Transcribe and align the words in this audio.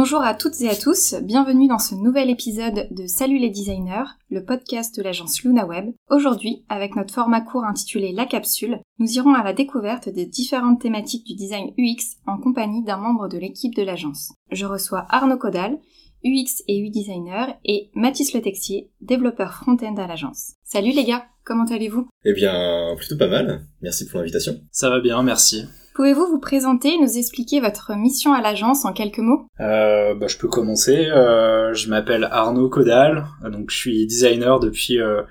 Bonjour 0.00 0.22
à 0.22 0.32
toutes 0.32 0.60
et 0.60 0.68
à 0.68 0.76
tous, 0.76 1.16
bienvenue 1.24 1.66
dans 1.66 1.80
ce 1.80 1.96
nouvel 1.96 2.30
épisode 2.30 2.86
de 2.92 3.08
Salut 3.08 3.38
les 3.38 3.50
designers, 3.50 4.04
le 4.30 4.44
podcast 4.44 4.96
de 4.96 5.02
l'agence 5.02 5.42
LunaWeb. 5.42 5.92
Aujourd'hui, 6.08 6.64
avec 6.68 6.94
notre 6.94 7.12
format 7.12 7.40
court 7.40 7.64
intitulé 7.64 8.12
La 8.12 8.24
capsule, 8.24 8.78
nous 9.00 9.10
irons 9.14 9.34
à 9.34 9.42
la 9.42 9.52
découverte 9.52 10.08
des 10.08 10.24
différentes 10.24 10.80
thématiques 10.80 11.26
du 11.26 11.34
design 11.34 11.72
UX 11.76 12.14
en 12.28 12.38
compagnie 12.38 12.84
d'un 12.84 12.98
membre 12.98 13.26
de 13.26 13.38
l'équipe 13.38 13.74
de 13.74 13.82
l'agence. 13.82 14.32
Je 14.52 14.66
reçois 14.66 15.04
Arnaud 15.08 15.36
Caudal, 15.36 15.80
UX 16.24 16.62
et 16.68 16.78
UI 16.78 16.92
designer, 16.92 17.58
et 17.64 17.90
Mathis 17.96 18.32
Le 18.34 18.40
Texier, 18.40 18.92
développeur 19.00 19.52
front-end 19.52 19.96
à 19.96 20.06
l'agence. 20.06 20.52
Salut 20.62 20.92
les 20.92 21.06
gars, 21.06 21.24
comment 21.42 21.66
allez-vous? 21.66 22.06
Eh 22.24 22.34
bien, 22.34 22.94
plutôt 22.96 23.16
pas 23.16 23.26
mal. 23.26 23.66
Merci 23.82 24.06
pour 24.06 24.20
l'invitation. 24.20 24.60
Ça 24.70 24.90
va 24.90 25.00
bien, 25.00 25.20
merci. 25.24 25.64
Pouvez-vous 25.98 26.28
vous 26.28 26.38
présenter 26.38 26.90
et 26.90 26.98
nous 27.00 27.18
expliquer 27.18 27.58
votre 27.58 27.96
mission 27.96 28.32
à 28.32 28.40
l'agence 28.40 28.84
en 28.84 28.92
quelques 28.92 29.18
mots? 29.18 29.48
Euh, 29.58 30.14
bah, 30.14 30.28
Je 30.28 30.36
peux 30.36 30.46
commencer. 30.46 31.06
Euh, 31.06 31.74
je 31.74 31.88
m'appelle 31.88 32.28
Arnaud 32.30 32.68
Caudal, 32.68 33.26
donc 33.50 33.72
je 33.72 33.76
suis 33.76 34.06
designer 34.06 34.60
depuis 34.60 35.00
euh, 35.00 35.22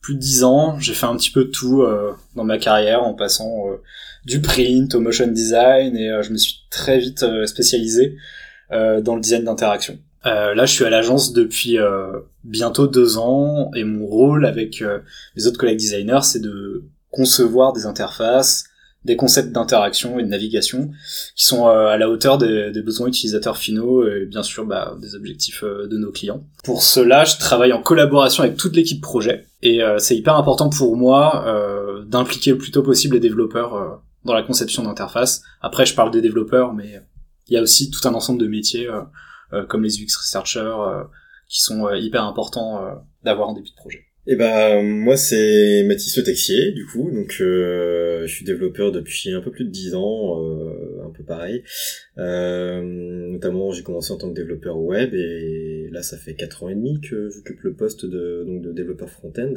plus 0.00 0.16
de 0.16 0.18
dix 0.18 0.42
ans. 0.42 0.80
J'ai 0.80 0.94
fait 0.94 1.06
un 1.06 1.14
petit 1.14 1.30
peu 1.30 1.44
de 1.44 1.50
tout 1.50 1.82
euh, 1.82 2.10
dans 2.34 2.42
ma 2.42 2.58
carrière 2.58 3.04
en 3.04 3.14
passant 3.14 3.66
du 4.24 4.40
print 4.40 4.92
au 4.96 5.00
motion 5.00 5.28
design 5.28 5.96
et 5.96 6.10
je 6.24 6.32
me 6.32 6.38
suis 6.38 6.56
très 6.70 6.98
vite 6.98 7.24
spécialisé 7.46 8.16
dans 8.72 9.14
le 9.14 9.20
design 9.20 9.44
d'interaction. 9.44 9.96
là, 10.24 10.66
je 10.66 10.72
suis 10.72 10.84
à 10.84 10.90
l'agence 10.90 11.34
depuis 11.34 11.78
bientôt 12.42 12.88
deux 12.88 13.16
ans 13.16 13.70
et 13.76 13.84
mon 13.84 14.06
rôle 14.06 14.44
avec 14.44 14.82
mes 15.36 15.46
autres 15.46 15.58
collègues 15.58 15.78
designers, 15.78 16.22
c'est 16.24 16.42
de 16.42 16.82
concevoir 17.12 17.72
des 17.72 17.86
interfaces, 17.86 18.64
des 19.06 19.16
concepts 19.16 19.52
d'interaction 19.52 20.18
et 20.18 20.24
de 20.24 20.28
navigation 20.28 20.90
qui 21.36 21.44
sont 21.44 21.68
euh, 21.68 21.86
à 21.86 21.96
la 21.96 22.10
hauteur 22.10 22.38
des, 22.38 22.82
besoins 22.82 23.06
utilisateurs 23.08 23.56
finaux 23.56 24.06
et 24.06 24.26
bien 24.26 24.42
sûr 24.42 24.66
bah, 24.66 24.96
des 25.00 25.14
objectifs 25.14 25.62
euh, 25.62 25.86
de 25.86 25.96
nos 25.96 26.10
clients. 26.10 26.44
Pour 26.64 26.82
cela, 26.82 27.24
je 27.24 27.38
travaille 27.38 27.72
en 27.72 27.80
collaboration 27.80 28.42
avec 28.42 28.56
toute 28.56 28.74
l'équipe 28.76 29.00
projet 29.00 29.46
et 29.62 29.82
euh, 29.82 29.98
c'est 29.98 30.16
hyper 30.16 30.34
important 30.34 30.68
pour 30.68 30.96
moi 30.96 31.44
d'impliquer 32.06 32.50
le 32.50 32.58
plus 32.58 32.70
tôt 32.70 32.82
possible 32.82 33.14
les 33.14 33.20
développeurs 33.20 34.00
dans 34.24 34.34
la 34.34 34.42
conception 34.42 34.82
d'interface. 34.82 35.42
Après, 35.60 35.86
je 35.86 35.94
parle 35.94 36.10
des 36.10 36.20
développeurs, 36.20 36.72
mais 36.74 37.00
il 37.48 37.54
y 37.54 37.56
a 37.56 37.62
aussi 37.62 37.90
tout 37.90 38.06
un 38.06 38.14
ensemble 38.14 38.40
de 38.40 38.46
métiers 38.46 38.88
comme 39.68 39.82
les 39.82 40.00
UX 40.00 40.16
researchers 40.16 40.76
qui 41.48 41.62
sont 41.62 41.92
hyper 41.94 42.24
importants 42.24 42.80
d'avoir 43.24 43.48
en 43.48 43.54
début 43.54 43.70
de 43.70 43.74
projet. 43.74 44.05
Eh 44.28 44.34
ben 44.34 44.82
moi 44.82 45.16
c'est 45.16 45.84
Mathis 45.84 46.16
Le 46.16 46.24
Texier 46.24 46.72
du 46.72 46.84
coup. 46.84 47.12
Donc 47.12 47.36
euh, 47.40 48.26
je 48.26 48.34
suis 48.34 48.44
développeur 48.44 48.90
depuis 48.90 49.32
un 49.32 49.40
peu 49.40 49.52
plus 49.52 49.64
de 49.64 49.70
10 49.70 49.94
ans 49.94 50.42
euh, 50.42 51.06
un 51.06 51.10
peu 51.10 51.22
pareil. 51.22 51.62
Euh, 52.18 52.82
notamment 52.82 53.70
j'ai 53.70 53.84
commencé 53.84 54.12
en 54.12 54.16
tant 54.16 54.28
que 54.28 54.34
développeur 54.34 54.78
web 54.78 55.14
et 55.14 55.88
là 55.92 56.02
ça 56.02 56.16
fait 56.16 56.34
4 56.34 56.64
ans 56.64 56.68
et 56.70 56.74
demi 56.74 57.00
que 57.00 57.28
j'occupe 57.30 57.60
le 57.60 57.74
poste 57.74 58.04
de 58.04 58.42
donc 58.44 58.62
de 58.62 58.72
développeur 58.72 59.08
front-end 59.08 59.54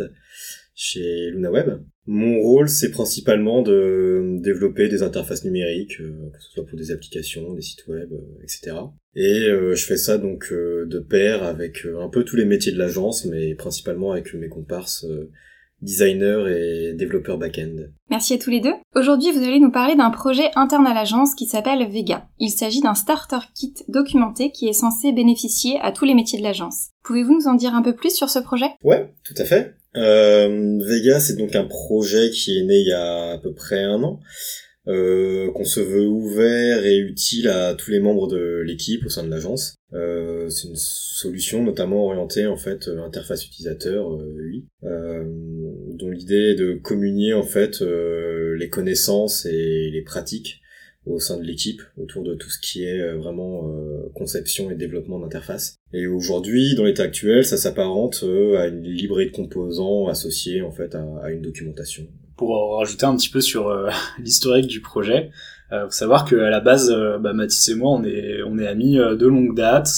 chez 0.79 1.29
LunaWeb. 1.31 1.81
Mon 2.07 2.39
rôle, 2.39 2.69
c'est 2.69 2.89
principalement 2.89 3.61
de 3.61 4.37
développer 4.39 4.87
des 4.87 5.03
interfaces 5.03 5.43
numériques, 5.43 5.99
euh, 5.99 6.31
que 6.33 6.41
ce 6.41 6.51
soit 6.51 6.65
pour 6.65 6.77
des 6.77 6.91
applications, 6.91 7.53
des 7.53 7.61
sites 7.61 7.85
web, 7.87 8.13
euh, 8.13 8.43
etc. 8.43 8.77
Et 9.13 9.49
euh, 9.49 9.75
je 9.75 9.85
fais 9.85 9.97
ça 9.97 10.17
donc 10.17 10.53
de 10.53 10.99
pair 10.99 11.43
avec 11.43 11.85
un 11.85 12.07
peu 12.07 12.23
tous 12.23 12.37
les 12.37 12.45
métiers 12.45 12.71
de 12.71 12.77
l'agence, 12.77 13.25
mais 13.25 13.55
principalement 13.55 14.13
avec 14.13 14.33
mes 14.33 14.47
comparses 14.47 15.05
designers 15.81 16.45
et 16.49 16.93
développeurs 16.93 17.37
back-end. 17.37 17.75
Merci 18.09 18.35
à 18.35 18.37
tous 18.37 18.49
les 18.49 18.61
deux. 18.61 18.73
Aujourd'hui, 18.95 19.31
vous 19.31 19.43
allez 19.43 19.59
nous 19.59 19.71
parler 19.71 19.95
d'un 19.95 20.11
projet 20.11 20.49
interne 20.55 20.87
à 20.87 20.93
l'agence 20.93 21.35
qui 21.35 21.45
s'appelle 21.45 21.85
Vega. 21.91 22.27
Il 22.39 22.51
s'agit 22.51 22.81
d'un 22.81 22.95
starter 22.95 23.39
kit 23.53 23.73
documenté 23.89 24.51
qui 24.51 24.67
est 24.67 24.73
censé 24.73 25.11
bénéficier 25.11 25.77
à 25.81 25.91
tous 25.91 26.05
les 26.05 26.15
métiers 26.15 26.39
de 26.39 26.43
l'agence. 26.43 26.89
Pouvez-vous 27.03 27.33
nous 27.33 27.47
en 27.47 27.55
dire 27.55 27.75
un 27.75 27.81
peu 27.81 27.95
plus 27.95 28.15
sur 28.15 28.29
ce 28.29 28.39
projet? 28.39 28.69
Ouais, 28.83 29.13
tout 29.23 29.35
à 29.37 29.43
fait. 29.43 29.75
Euh, 29.95 30.79
Vega, 30.85 31.19
c'est 31.19 31.35
donc 31.35 31.55
un 31.55 31.65
projet 31.65 32.29
qui 32.29 32.59
est 32.59 32.63
né 32.63 32.79
il 32.79 32.87
y 32.87 32.93
a 32.93 33.31
à 33.31 33.37
peu 33.37 33.53
près 33.53 33.83
un 33.83 34.03
an, 34.03 34.19
euh, 34.87 35.51
qu'on 35.51 35.65
se 35.65 35.79
veut 35.79 36.07
ouvert 36.07 36.85
et 36.85 36.97
utile 36.97 37.47
à 37.47 37.73
tous 37.73 37.91
les 37.91 37.99
membres 37.99 38.27
de 38.27 38.61
l'équipe 38.65 39.05
au 39.05 39.09
sein 39.09 39.23
de 39.23 39.29
l'agence. 39.29 39.75
Euh, 39.93 40.49
c'est 40.49 40.67
une 40.67 40.75
solution 40.75 41.63
notamment 41.63 42.05
orientée 42.05 42.45
en 42.45 42.57
fait 42.57 42.87
interface 42.87 43.45
utilisateur 43.45 44.09
dont 44.81 46.09
l'idée 46.09 46.51
est 46.51 46.55
de 46.55 46.73
communier 46.73 47.33
en 47.33 47.43
fait 47.43 47.81
les 47.81 48.69
connaissances 48.69 49.45
et 49.45 49.89
les 49.91 50.01
pratiques 50.03 50.61
au 51.13 51.19
sein 51.19 51.37
de 51.37 51.43
l'équipe 51.43 51.81
autour 51.97 52.23
de 52.23 52.35
tout 52.35 52.49
ce 52.49 52.59
qui 52.59 52.83
est 52.83 53.01
euh, 53.01 53.17
vraiment 53.17 53.67
euh, 53.67 54.09
conception 54.13 54.69
et 54.71 54.75
développement 54.75 55.19
d'interface. 55.19 55.77
Et 55.93 56.07
aujourd'hui, 56.07 56.75
dans 56.75 56.83
l'état 56.83 57.03
actuel, 57.03 57.45
ça 57.45 57.57
s'apparente 57.57 58.21
euh, 58.23 58.57
à 58.57 58.67
une 58.67 58.83
librairie 58.83 59.31
de 59.31 59.35
composants 59.35 60.07
associée 60.07 60.61
en 60.61 60.71
fait 60.71 60.95
à, 60.95 61.31
une 61.31 61.41
documentation. 61.41 62.07
Pour 62.37 62.77
rajouter 62.77 63.05
un 63.05 63.15
petit 63.15 63.29
peu 63.29 63.41
sur 63.41 63.69
l'historique 64.19 64.67
du 64.67 64.81
projet, 64.81 65.31
euh, 65.71 65.85
faut 65.85 65.91
savoir 65.91 66.25
qu'à 66.25 66.49
la 66.49 66.59
base, 66.59 66.89
bah, 67.19 67.33
Mathis 67.33 67.69
et 67.69 67.75
moi, 67.75 67.91
on 67.91 68.03
est 68.03 68.41
on 68.43 68.57
est 68.57 68.67
amis 68.67 68.95
de 68.95 69.25
longue 69.25 69.55
date. 69.55 69.89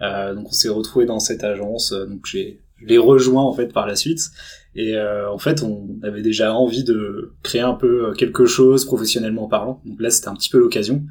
donc 0.00 0.48
on 0.48 0.52
s'est 0.52 0.68
retrouvés 0.68 1.06
dans 1.06 1.20
cette 1.20 1.44
agence. 1.44 1.92
donc 1.92 2.26
j'ai 2.26 2.60
je 2.80 2.86
l'ai 2.86 2.98
rejoint 2.98 3.42
en 3.42 3.52
fait 3.52 3.72
par 3.72 3.86
la 3.86 3.96
suite 3.96 4.30
et 4.78 4.94
euh, 4.94 5.28
en 5.28 5.38
fait, 5.38 5.64
on 5.64 5.98
avait 6.04 6.22
déjà 6.22 6.54
envie 6.54 6.84
de 6.84 7.34
créer 7.42 7.62
un 7.62 7.74
peu 7.74 8.12
quelque 8.16 8.46
chose 8.46 8.84
professionnellement 8.84 9.48
parlant. 9.48 9.82
Donc 9.84 10.00
là, 10.00 10.08
c'était 10.08 10.28
un 10.28 10.34
petit 10.34 10.50
peu 10.50 10.58
l'occasion. 10.58 11.02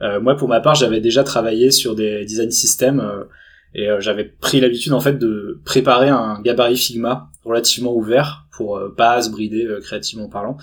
Euh, 0.00 0.22
moi, 0.22 0.36
pour 0.36 0.48
ma 0.48 0.60
part, 0.60 0.74
j'avais 0.74 1.02
déjà 1.02 1.22
travaillé 1.22 1.70
sur 1.70 1.94
des 1.94 2.24
design 2.24 2.50
systems 2.50 3.00
euh, 3.00 3.24
et 3.74 3.90
euh, 3.90 4.00
j'avais 4.00 4.24
pris 4.24 4.58
l'habitude 4.58 4.94
en 4.94 5.00
fait 5.00 5.18
de 5.18 5.60
préparer 5.66 6.08
un 6.08 6.40
gabarit 6.40 6.78
Figma 6.78 7.30
relativement 7.44 7.94
ouvert 7.94 8.46
pour 8.56 8.80
pas 8.96 9.20
se 9.20 9.28
brider 9.30 9.68
créativement 9.82 10.28
parlant, 10.28 10.56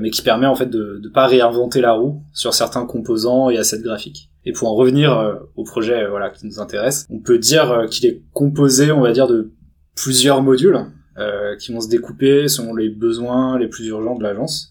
mais 0.00 0.10
qui 0.10 0.22
permet 0.22 0.46
en 0.46 0.54
fait 0.54 0.70
de 0.70 1.00
ne 1.02 1.08
pas 1.08 1.26
réinventer 1.26 1.80
la 1.80 1.92
roue 1.92 2.22
sur 2.32 2.54
certains 2.54 2.86
composants 2.86 3.50
et 3.50 3.58
assets 3.58 3.82
graphiques. 3.82 4.30
Et 4.44 4.52
pour 4.52 4.68
en 4.68 4.76
revenir 4.76 5.36
au 5.56 5.64
projet 5.64 6.06
voilà 6.06 6.30
qui 6.30 6.46
nous 6.46 6.60
intéresse, 6.60 7.06
on 7.10 7.18
peut 7.18 7.38
dire 7.38 7.86
qu'il 7.90 8.06
est 8.06 8.22
composé, 8.32 8.92
on 8.92 9.00
va 9.00 9.10
dire, 9.10 9.26
de 9.26 9.50
plusieurs 9.96 10.42
modules 10.42 10.86
euh, 11.18 11.56
qui 11.56 11.72
vont 11.72 11.80
se 11.80 11.88
découper 11.88 12.48
selon 12.48 12.74
les 12.74 12.88
besoins 12.88 13.58
les 13.58 13.68
plus 13.68 13.86
urgents 13.86 14.16
de 14.16 14.22
l'agence. 14.22 14.70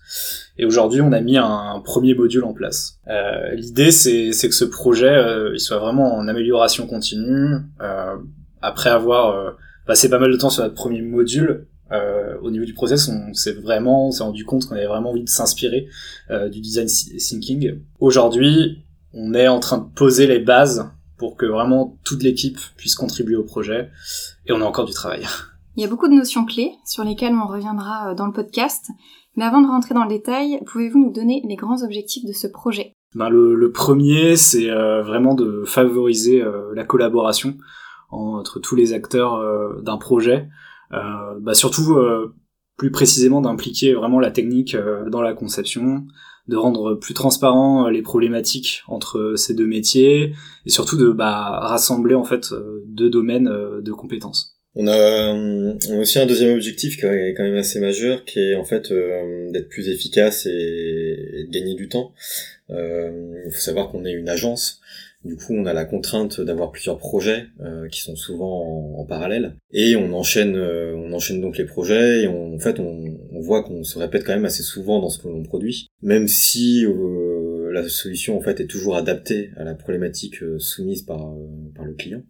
Et 0.57 0.65
aujourd'hui, 0.65 1.01
on 1.01 1.11
a 1.11 1.19
mis 1.19 1.37
un, 1.37 1.81
premier 1.83 2.15
module 2.15 2.43
en 2.43 2.53
place. 2.53 2.99
Euh, 3.07 3.53
L'idée, 3.53 3.91
c'est 3.91 4.31
que 4.31 4.55
ce 4.55 4.65
projet, 4.65 5.09
euh, 5.09 5.51
il 5.53 5.59
soit 5.59 5.77
vraiment 5.77 6.15
en 6.15 6.27
amélioration 6.27 6.87
continue. 6.87 7.55
Euh, 7.81 8.15
après 8.61 8.89
avoir 8.89 9.35
euh, 9.35 9.51
passé 9.85 10.09
pas 10.09 10.19
mal 10.19 10.31
de 10.31 10.37
temps 10.37 10.49
sur 10.49 10.63
notre 10.63 10.75
premier 10.75 11.01
module, 11.01 11.67
au 12.41 12.51
niveau 12.51 12.65
du 12.65 12.73
process, 12.73 13.07
on 13.07 13.33
s'est 13.33 13.53
vraiment, 13.53 14.07
on 14.07 14.11
s'est 14.11 14.23
rendu 14.23 14.43
compte 14.43 14.65
qu'on 14.65 14.75
avait 14.75 14.87
vraiment 14.87 15.11
envie 15.11 15.23
de 15.23 15.29
s'inspirer 15.29 15.87
du 16.51 16.59
design 16.59 16.85
thinking. 16.85 17.79
Aujourd'hui, 18.01 18.83
on 19.13 19.33
est 19.33 19.47
en 19.47 19.61
train 19.61 19.77
de 19.77 19.85
poser 19.95 20.27
les 20.27 20.39
bases 20.39 20.89
pour 21.17 21.37
que 21.37 21.45
vraiment 21.45 21.97
toute 22.03 22.23
l'équipe 22.23 22.59
puisse 22.75 22.93
contribuer 22.93 23.37
au 23.37 23.43
projet, 23.43 23.89
et 24.45 24.51
on 24.51 24.59
a 24.61 24.65
encore 24.65 24.83
du 24.83 24.91
travail. 24.91 25.25
Il 25.77 25.81
y 25.81 25.85
a 25.85 25.89
beaucoup 25.89 26.07
de 26.07 26.13
notions 26.13 26.43
clés 26.43 26.71
sur 26.85 27.03
lesquelles 27.03 27.35
on 27.35 27.45
reviendra 27.45 28.09
euh, 28.09 28.15
dans 28.15 28.25
le 28.25 28.33
podcast, 28.33 28.89
mais 29.35 29.45
avant 29.45 29.61
de 29.61 29.67
rentrer 29.67 29.93
dans 29.93 30.01
le 30.01 30.09
détail, 30.09 30.59
pouvez-vous 30.65 30.97
nous 30.97 31.13
donner 31.13 31.43
les 31.47 31.55
grands 31.55 31.83
objectifs 31.83 32.25
de 32.25 32.33
ce 32.33 32.47
projet? 32.47 32.93
Ben 33.13 33.29
le, 33.29 33.71
premier, 33.71 34.35
c'est 34.37 34.71
euh, 34.71 35.03
vraiment 35.03 35.35
de 35.35 35.63
favoriser 35.67 36.41
euh, 36.41 36.73
la 36.73 36.83
collaboration 36.83 37.57
entre 38.09 38.59
tous 38.59 38.75
les 38.75 38.93
acteurs 38.93 39.83
d'un 39.83 39.97
projet, 39.97 40.47
bah 40.91 41.53
surtout 41.53 41.97
plus 42.77 42.89
précisément 42.89 43.41
d'impliquer 43.41 43.95
vraiment 43.95 44.21
la 44.21 44.31
technique 44.31 44.77
dans 45.11 45.21
la 45.21 45.33
conception, 45.33 46.07
de 46.47 46.55
rendre 46.55 46.93
plus 46.95 47.13
transparent 47.13 47.89
les 47.89 48.01
problématiques 48.01 48.83
entre 48.87 49.33
ces 49.35 49.53
deux 49.53 49.67
métiers 49.67 50.33
et 50.65 50.69
surtout 50.69 50.95
de 50.95 51.09
bah, 51.09 51.59
rassembler 51.59 52.15
en 52.15 52.23
fait 52.23 52.53
deux 52.85 53.09
domaines 53.09 53.51
de 53.81 53.91
compétences. 53.91 54.56
On 54.79 54.85
a, 54.85 55.33
aussi 55.99 56.19
un 56.19 56.27
deuxième 56.27 56.53
objectif 56.53 56.97
qui 56.97 57.05
est 57.07 57.33
quand 57.33 57.41
même 57.41 57.55
assez 57.55 57.79
majeur, 57.79 58.25
qui 58.25 58.39
est 58.39 58.53
en 58.53 58.63
fait 58.63 58.91
euh, 58.91 59.49
d'être 59.49 59.69
plus 59.69 59.89
efficace 59.89 60.45
et, 60.45 61.45
de 61.47 61.51
gagner 61.51 61.73
du 61.73 61.89
temps. 61.89 62.13
Euh, 62.69 63.41
il 63.47 63.51
faut 63.51 63.59
savoir 63.59 63.89
qu'on 63.89 64.05
est 64.05 64.11
une 64.11 64.29
agence, 64.29 64.79
du 65.25 65.35
coup 65.35 65.55
on 65.55 65.65
a 65.65 65.73
la 65.73 65.85
contrainte 65.85 66.41
d'avoir 66.41 66.71
plusieurs 66.71 66.99
projets 66.99 67.47
euh, 67.61 67.87
qui 67.87 68.01
sont 68.01 68.15
souvent 68.15 68.99
en, 68.99 69.05
parallèle, 69.05 69.55
et 69.71 69.95
on 69.95 70.13
enchaîne, 70.13 70.55
on 70.55 71.11
enchaîne 71.11 71.41
donc 71.41 71.57
les 71.57 71.65
projets 71.65 72.21
et 72.21 72.27
on, 72.27 72.53
en 72.53 72.59
fait 72.59 72.79
on, 72.79 73.17
on 73.31 73.39
voit 73.39 73.63
qu'on 73.63 73.83
se 73.83 73.97
répète 73.97 74.25
quand 74.25 74.35
même 74.35 74.45
assez 74.45 74.63
souvent 74.63 74.99
dans 74.99 75.09
ce 75.09 75.17
que 75.17 75.27
l'on 75.27 75.41
produit, 75.41 75.89
même 76.03 76.27
si 76.27 76.85
la 77.71 77.89
solution 77.89 78.37
en 78.37 78.41
fait 78.41 78.59
est 78.59 78.67
toujours 78.67 78.95
adaptée 78.95 79.49
à 79.57 79.63
la 79.63 79.73
problématique 79.73 80.35
soumise 80.59 81.01
par, 81.01 81.33
par 81.73 81.85
le 81.85 81.93
client 81.95 82.21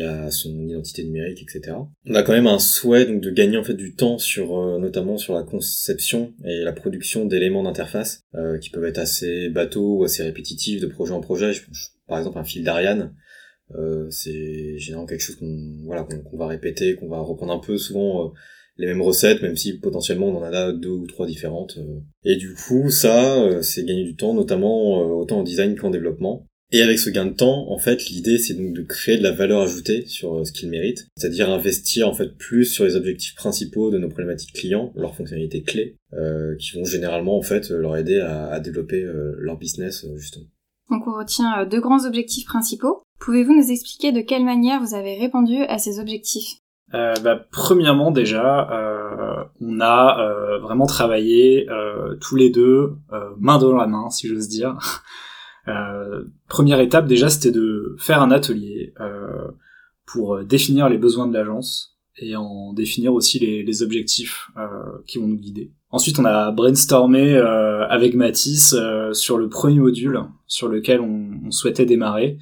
à 0.00 0.30
son 0.30 0.50
identité 0.60 1.04
numérique, 1.04 1.42
etc. 1.42 1.76
On 2.06 2.14
a 2.14 2.22
quand 2.22 2.32
même 2.32 2.46
un 2.46 2.58
souhait 2.58 3.06
donc 3.06 3.20
de 3.20 3.30
gagner 3.30 3.56
en 3.56 3.64
fait 3.64 3.74
du 3.74 3.94
temps 3.94 4.18
sur 4.18 4.58
euh, 4.58 4.78
notamment 4.78 5.18
sur 5.18 5.34
la 5.34 5.42
conception 5.42 6.32
et 6.44 6.62
la 6.62 6.72
production 6.72 7.24
d'éléments 7.24 7.62
d'interface 7.62 8.20
euh, 8.34 8.58
qui 8.58 8.70
peuvent 8.70 8.84
être 8.84 8.98
assez 8.98 9.48
bateaux 9.48 9.98
ou 9.98 10.04
assez 10.04 10.22
répétitifs 10.22 10.80
de 10.80 10.86
projet 10.86 11.12
en 11.12 11.20
projet. 11.20 11.52
Je, 11.52 11.62
par 12.06 12.18
exemple 12.18 12.38
un 12.38 12.44
fil 12.44 12.64
d'Ariane. 12.64 13.14
Euh, 13.74 14.08
c'est 14.10 14.78
généralement 14.78 15.08
quelque 15.08 15.22
chose 15.22 15.36
qu'on 15.36 15.82
voilà 15.84 16.06
va 16.34 16.46
répéter, 16.46 16.94
qu'on 16.94 17.08
va 17.08 17.18
reprendre 17.18 17.52
un 17.52 17.58
peu 17.58 17.76
souvent 17.78 18.32
les 18.76 18.86
mêmes 18.86 19.02
recettes, 19.02 19.42
même 19.42 19.56
si 19.56 19.78
potentiellement 19.78 20.28
on 20.28 20.36
en 20.36 20.42
a 20.42 20.72
deux 20.72 20.90
ou 20.90 21.06
trois 21.06 21.26
différentes. 21.26 21.78
Et 22.24 22.36
du 22.36 22.54
coup, 22.54 22.90
ça, 22.90 23.62
c'est 23.62 23.84
gagner 23.84 24.04
du 24.04 24.14
temps, 24.14 24.34
notamment 24.34 25.00
autant 25.18 25.40
en 25.40 25.42
design 25.42 25.74
qu'en 25.74 25.90
développement. 25.90 26.46
Et 26.72 26.82
avec 26.82 26.98
ce 26.98 27.10
gain 27.10 27.26
de 27.26 27.32
temps, 27.32 27.70
en 27.70 27.78
fait, 27.78 28.06
l'idée 28.06 28.38
c'est 28.38 28.54
donc 28.54 28.72
de 28.72 28.82
créer 28.82 29.18
de 29.18 29.22
la 29.22 29.30
valeur 29.30 29.62
ajoutée 29.62 30.04
sur 30.06 30.38
euh, 30.38 30.44
ce 30.44 30.50
qu'ils 30.50 30.68
méritent, 30.68 31.06
c'est-à-dire 31.16 31.48
investir 31.48 32.08
en 32.08 32.12
fait 32.12 32.36
plus 32.36 32.64
sur 32.64 32.84
les 32.84 32.96
objectifs 32.96 33.36
principaux 33.36 33.90
de 33.90 33.98
nos 33.98 34.08
problématiques 34.08 34.52
clients, 34.52 34.92
leurs 34.96 35.14
fonctionnalités 35.14 35.62
clés, 35.62 35.96
euh, 36.14 36.56
qui 36.56 36.76
vont 36.76 36.84
généralement 36.84 37.38
en 37.38 37.42
fait 37.42 37.70
leur 37.70 37.96
aider 37.96 38.18
à, 38.18 38.58
développer 38.58 39.02
euh, 39.02 39.36
leur 39.38 39.56
business 39.58 40.06
justement. 40.16 40.46
Donc 40.90 41.06
on 41.06 41.16
retient 41.16 41.66
deux 41.66 41.80
grands 41.80 42.04
objectifs 42.04 42.46
principaux. 42.46 43.02
Pouvez-vous 43.20 43.54
nous 43.54 43.70
expliquer 43.70 44.10
de 44.10 44.20
quelle 44.20 44.44
manière 44.44 44.80
vous 44.80 44.94
avez 44.94 45.16
répondu 45.18 45.62
à 45.68 45.78
ces 45.78 46.00
objectifs? 46.00 46.58
Euh, 46.94 47.14
bah, 47.22 47.44
premièrement 47.50 48.10
déjà, 48.10 48.70
euh, 48.70 49.44
on 49.60 49.80
a 49.80 50.58
vraiment 50.62 50.86
travaillé 50.86 51.66
tous 52.20 52.36
les 52.36 52.50
deux 52.50 52.92
main 53.38 53.58
dans 53.58 53.76
la 53.76 53.86
main, 53.86 54.10
si 54.10 54.28
j'ose 54.28 54.48
dire, 54.48 54.78
Euh, 55.68 56.24
première 56.48 56.80
étape 56.80 57.06
déjà, 57.06 57.28
c'était 57.28 57.50
de 57.50 57.96
faire 57.98 58.22
un 58.22 58.30
atelier 58.30 58.94
euh, 59.00 59.48
pour 60.06 60.44
définir 60.44 60.88
les 60.88 60.98
besoins 60.98 61.26
de 61.26 61.34
l'agence 61.34 61.96
et 62.18 62.36
en 62.36 62.72
définir 62.72 63.12
aussi 63.12 63.38
les, 63.38 63.62
les 63.62 63.82
objectifs 63.82 64.50
euh, 64.56 64.66
qui 65.06 65.18
vont 65.18 65.26
nous 65.26 65.36
guider. 65.36 65.72
Ensuite, 65.90 66.18
on 66.18 66.24
a 66.24 66.50
brainstormé 66.50 67.34
euh, 67.34 67.86
avec 67.88 68.14
Mathis 68.14 68.74
euh, 68.74 69.12
sur 69.12 69.38
le 69.38 69.48
premier 69.48 69.78
module 69.78 70.20
sur 70.46 70.68
lequel 70.68 71.00
on, 71.00 71.30
on 71.46 71.50
souhaitait 71.50 71.86
démarrer. 71.86 72.38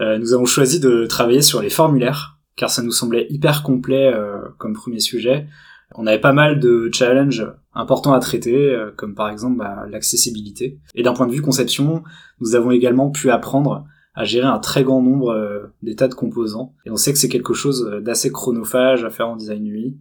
nous 0.00 0.32
avons 0.32 0.46
choisi 0.46 0.80
de 0.80 1.06
travailler 1.06 1.42
sur 1.42 1.60
les 1.62 1.70
formulaires 1.70 2.38
car 2.56 2.70
ça 2.70 2.82
nous 2.82 2.92
semblait 2.92 3.26
hyper 3.30 3.62
complet 3.62 4.12
comme 4.58 4.72
premier 4.72 5.00
sujet. 5.00 5.46
On 5.94 6.06
avait 6.06 6.20
pas 6.20 6.32
mal 6.32 6.60
de 6.60 6.90
challenges 6.92 7.46
importants 7.74 8.12
à 8.12 8.20
traiter, 8.20 8.54
euh, 8.54 8.90
comme 8.96 9.14
par 9.14 9.30
exemple 9.30 9.58
bah, 9.58 9.84
l'accessibilité. 9.88 10.78
Et 10.94 11.02
d'un 11.02 11.12
point 11.12 11.26
de 11.26 11.32
vue 11.32 11.42
conception, 11.42 12.02
nous 12.40 12.54
avons 12.54 12.70
également 12.70 13.10
pu 13.10 13.30
apprendre 13.30 13.84
à 14.14 14.24
gérer 14.24 14.46
un 14.46 14.58
très 14.58 14.84
grand 14.84 15.00
nombre 15.00 15.30
euh, 15.30 15.72
d'états 15.82 16.08
de 16.08 16.14
composants. 16.14 16.74
Et 16.84 16.90
on 16.90 16.96
sait 16.96 17.12
que 17.12 17.18
c'est 17.18 17.30
quelque 17.30 17.54
chose 17.54 17.88
euh, 17.90 18.00
d'assez 18.00 18.30
chronophage 18.30 19.04
à 19.04 19.10
faire 19.10 19.28
en 19.28 19.36
design 19.36 19.66
UI. 19.66 19.98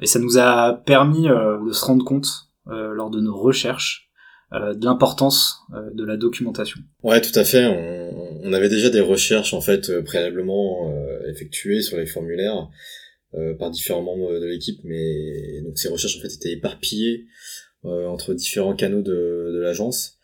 et 0.00 0.06
ça 0.06 0.18
nous 0.18 0.38
a 0.38 0.74
permis 0.74 1.26
de 1.26 1.72
se 1.72 1.84
rendre 1.84 2.04
compte 2.04 2.50
lors 2.66 3.10
de 3.10 3.20
nos 3.20 3.36
recherches 3.36 4.10
de 4.52 4.84
l'importance 4.84 5.62
de 5.92 6.04
la 6.04 6.16
documentation. 6.16 6.80
Ouais, 7.02 7.20
tout 7.20 7.36
à 7.36 7.44
fait. 7.44 7.66
On, 7.66 8.48
on, 8.48 8.52
avait 8.52 8.68
déjà 8.68 8.90
des 8.90 9.00
recherches 9.00 9.54
en 9.54 9.60
fait 9.60 10.00
préalablement 10.04 10.92
effectuées 11.28 11.82
sur 11.82 11.96
les 11.96 12.06
formulaires 12.06 12.68
par 13.58 13.70
différents 13.70 14.02
membres 14.02 14.38
de 14.38 14.46
l'équipe, 14.46 14.80
mais 14.84 15.60
donc 15.62 15.78
ces 15.78 15.88
recherches 15.88 16.16
en 16.16 16.20
fait 16.20 16.32
étaient 16.34 16.52
éparpillées 16.52 17.26
euh, 17.86 18.06
entre 18.06 18.34
différents 18.34 18.74
canaux 18.74 19.02
de, 19.02 19.52
de 19.54 19.60
l'agence. 19.60 20.18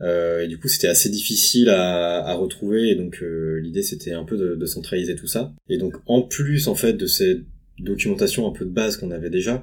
Euh, 0.00 0.44
et 0.44 0.48
du 0.48 0.58
coup, 0.58 0.68
c'était 0.68 0.86
assez 0.86 1.10
difficile 1.10 1.68
à, 1.68 2.24
à, 2.24 2.34
retrouver. 2.34 2.88
Et 2.88 2.94
donc, 2.94 3.22
l'idée, 3.60 3.82
c'était 3.82 4.12
un 4.12 4.24
peu 4.24 4.38
de, 4.38 4.54
de, 4.54 4.66
centraliser 4.66 5.14
tout 5.14 5.26
ça. 5.26 5.52
Et 5.68 5.76
donc, 5.76 5.94
en 6.06 6.22
plus, 6.22 6.68
en 6.68 6.74
fait, 6.74 6.94
de 6.94 7.06
ces 7.06 7.42
documentations 7.80 8.48
un 8.48 8.52
peu 8.52 8.64
de 8.64 8.70
base 8.70 8.96
qu'on 8.96 9.10
avait 9.10 9.28
déjà, 9.28 9.62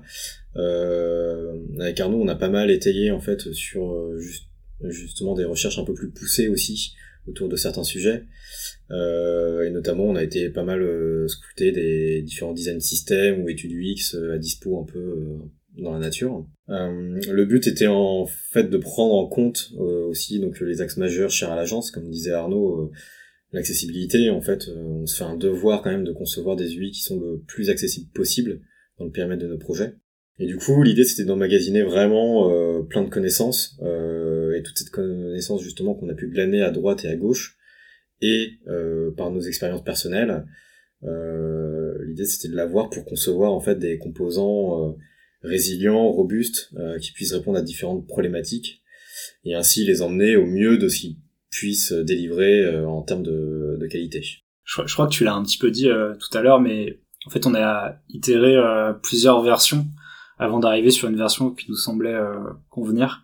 euh, 0.58 1.58
avec 1.80 2.00
Arnaud, 2.00 2.22
on 2.22 2.28
a 2.28 2.36
pas 2.36 2.50
mal 2.50 2.70
étayé 2.70 3.10
en 3.10 3.20
fait 3.20 3.52
sur 3.54 3.96
justement 4.82 5.34
des 5.34 5.46
recherches 5.46 5.80
un 5.80 5.86
peu 5.86 5.96
plus 5.96 6.12
poussées 6.12 6.50
aussi 6.50 6.94
autour 7.28 7.50
de 7.50 7.56
certains 7.56 7.84
sujets. 7.84 8.24
Euh, 8.92 9.66
et 9.66 9.70
notamment, 9.70 10.06
on 10.06 10.16
a 10.16 10.24
été 10.24 10.50
pas 10.50 10.64
mal 10.64 10.81
euh, 10.81 11.28
des 11.60 12.22
différents 12.22 12.54
design 12.54 12.80
systèmes 12.80 13.44
ou 13.44 13.50
études 13.50 13.72
UX 13.72 14.16
euh, 14.16 14.36
à 14.36 14.38
dispo 14.38 14.80
un 14.80 14.86
peu 14.86 15.00
euh, 15.00 15.38
dans 15.78 15.94
la 15.94 16.00
nature. 16.00 16.46
le 16.68 17.46
but 17.46 17.66
était 17.66 17.88
en 17.88 18.28
fait 18.28 18.70
de 18.70 18.78
prendre 18.78 19.16
en 19.16 19.28
compte 19.28 19.74
aussi 19.80 20.40
donc 20.40 20.60
les 20.60 20.81
axes 20.81 20.98
majeurs 20.98 21.31
chers 21.31 21.52
à 21.52 21.56
l'agence, 21.56 21.90
comme 21.90 22.08
disait 22.12 22.31
Arnaud, 22.31 22.92
l'accessibilité. 23.52 24.30
En 24.30 24.42
fait, 24.42 24.68
on 24.68 25.08
se 25.08 25.18
fait 25.18 25.24
un 25.24 25.36
devoir 25.36 25.81
quand 25.81 25.90
même 25.90 26.04
de 26.04 26.12
concevoir 26.12 26.56
des 26.56 26.75
UI 26.75 26.92
qui 26.92 27.02
sont 27.02 27.20
le 27.20 27.42
plus 27.48 27.72
accessibles 27.72 28.12
possible 28.12 28.62
dans 29.00 29.06
le 29.06 29.12
périmètre 29.12 29.42
de 29.42 29.48
nos 29.48 29.58
projets. 29.58 29.96
Et 30.38 30.46
du 30.46 30.58
coup, 30.58 30.84
l'idée 30.84 31.06
c'était 31.06 31.25
d'emmagasiner 31.25 31.81
vraiment 31.81 32.84
plein 32.84 33.04
de 33.04 33.10
connaissances 33.10 33.75
toute 34.63 34.77
cette 34.77 34.89
connaissance 34.89 35.62
justement 35.62 35.94
qu'on 35.94 36.10
a 36.10 36.13
pu 36.13 36.27
glaner 36.27 36.62
à 36.62 36.71
droite 36.71 37.06
et 37.06 37.10
à 37.10 37.15
gauche 37.15 37.57
et 38.24 38.60
euh, 38.68 39.12
par 39.12 39.30
nos 39.31 39.42
expériences 39.42 39.83
personnelles. 39.83 40.45
Euh, 41.04 41.94
l'idée 42.06 42.25
c'était 42.25 42.48
de 42.48 42.56
l'avoir 42.56 42.89
pour 42.89 43.06
concevoir 43.06 43.51
en 43.51 43.60
fait 43.60 43.75
des 43.75 43.98
composants 43.98 44.88
euh, 44.88 44.94
résilients, 45.44 46.10
robustes, 46.10 46.74
qui 47.01 47.12
puissent 47.12 47.33
répondre 47.33 47.57
à 47.57 47.62
différentes 47.62 48.07
problématiques 48.07 48.81
et 49.44 49.56
ainsi 49.56 49.83
les 49.83 50.01
emmener 50.01 50.38
au 50.38 50.45
mieux 50.45 50.77
de 50.77 50.88
ce 50.88 51.01
qu'ils 51.01 51.18
puissent 51.51 51.92
délivrer 51.92 52.77
en 52.86 53.01
termes 53.01 53.24
de, 53.24 53.77
qualité. 53.92 54.24
Je, 54.63 54.94
crois 54.94 55.07
que 55.07 55.12
tu 55.12 55.25
l'as 55.25 55.33
un 55.33 55.44
petit 55.44 55.57
peu 55.57 55.69
dit 55.69 55.89
tout 56.18 56.38
à 56.38 56.42
l'heure, 56.42 56.62
mais 56.62 57.01
en 57.27 57.30
fait 57.30 57.45
on 57.45 57.54
a 57.56 58.00
itéré 58.07 58.56
plusieurs 59.01 59.44
versions 59.44 59.86
avant 60.39 60.60
d'arriver 60.60 60.92
sur 60.92 61.10
une 61.10 61.18
version 61.18 61.51
qui 61.51 61.69
nous 61.69 61.75
semblait 61.75 62.18
convenir. 62.69 63.21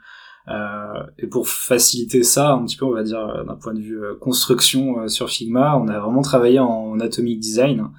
Euh, 0.50 1.04
et 1.20 1.28
pour 1.28 1.48
faciliter 1.48 2.24
ça 2.24 2.54
un 2.54 2.66
petit 2.66 2.78
peu, 2.78 2.86
on 2.86 2.94
va 2.94 3.04
dire 3.04 3.20
euh, 3.20 3.44
d'un 3.44 3.56
point 3.56 3.74
de 3.74 3.82
vue 3.82 4.04
euh, 4.04 4.16
construction 4.16 5.08
sur 5.08 5.30
Figma, 5.30 5.78
on 5.78 5.88
a 5.88 6.00
vraiment 6.00 6.22
travaillé 6.22 6.60
en 6.60 7.00
atomic 7.00 7.40
design 7.40 7.90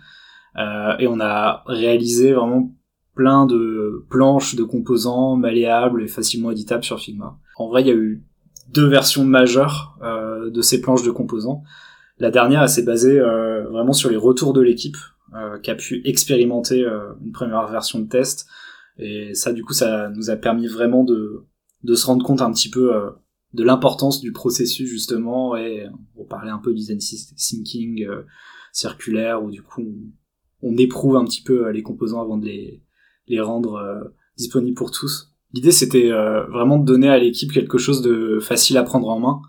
et 0.99 1.07
on 1.07 1.21
a 1.21 1.63
réalisé 1.67 2.33
vraiment 2.33 2.75
plein 3.15 3.47
de 3.47 4.05
planches 4.11 4.57
de 4.57 4.65
composants 4.65 5.37
malléables 5.37 6.03
et 6.03 6.09
facilement 6.09 6.51
éditables 6.51 6.83
sur 6.83 6.99
Figma. 6.99 7.39
En 7.57 7.69
vrai, 7.69 7.83
il 7.83 7.87
y 7.87 7.91
a 7.91 7.95
eu 7.95 8.25
deux 8.69 8.89
versions 8.89 9.25
majeures 9.25 9.97
de 10.03 10.61
ces 10.61 10.81
planches 10.81 11.05
de 11.05 11.13
composants. 11.13 11.63
La 12.19 12.33
dernière, 12.33 12.63
elle 12.63 12.69
s'est 12.69 12.83
basée 12.83 13.21
vraiment 13.21 13.93
sur 13.93 14.11
les 14.11 14.17
retours 14.17 14.53
de 14.53 14.61
l'équipe 14.61 14.97
qui 15.63 15.71
a 15.71 15.77
pu 15.77 16.03
expérimenter 16.05 16.85
une 17.25 17.33
première 17.33 17.69
version 17.69 18.01
de 18.01 18.09
test. 18.09 18.49
Et 18.99 19.33
ça, 19.35 19.53
du 19.53 19.63
coup, 19.63 19.73
ça 19.73 20.11
nous 20.11 20.31
a 20.31 20.37
permis 20.37 20.67
vraiment 20.67 21.05
de 21.05 21.45
de 21.83 21.95
se 21.95 22.07
rendre 22.07 22.25
compte 22.25 22.43
un 22.43 22.53
petit 22.53 22.71
peu 22.71 22.95
euh, 22.95 23.11
de 23.55 23.65
l'importance 23.65 24.21
du 24.21 24.33
processus 24.33 24.89
justement 24.89 25.57
et 25.57 25.87
on 26.17 26.25
parlait 26.25 26.51
un 26.51 26.59
peu 26.59 26.73
du 26.73 26.81
design 26.81 26.99
thinking 26.99 28.05
euh, 28.05 28.23
circulaire 28.73 29.43
où 29.43 29.51
du 29.51 29.63
coup 29.63 29.83
on, 30.63 30.77
éprouve 30.77 31.17
un 31.17 31.25
petit 31.25 31.43
peu 31.43 31.67
euh, 31.67 31.73
les 31.73 31.83
composants 31.83 32.21
avant 32.21 32.37
de 32.37 32.47
les, 32.47 32.83
les 33.27 33.41
rendre 33.41 34.13
disponibles 34.37 34.77
pour 34.77 34.91
tous. 34.91 35.33
L'idée 35.53 35.73
c'était 35.73 36.11
vraiment 36.11 36.79
de 36.79 36.85
donner 36.85 37.09
à 37.09 37.19
l'équipe 37.19 37.53
quelque 37.53 37.79
chose 37.79 38.03
de 38.03 38.39
facile 38.41 38.77
à 38.77 38.85
prendre 38.85 39.09
en 39.09 39.19
main 39.19 39.43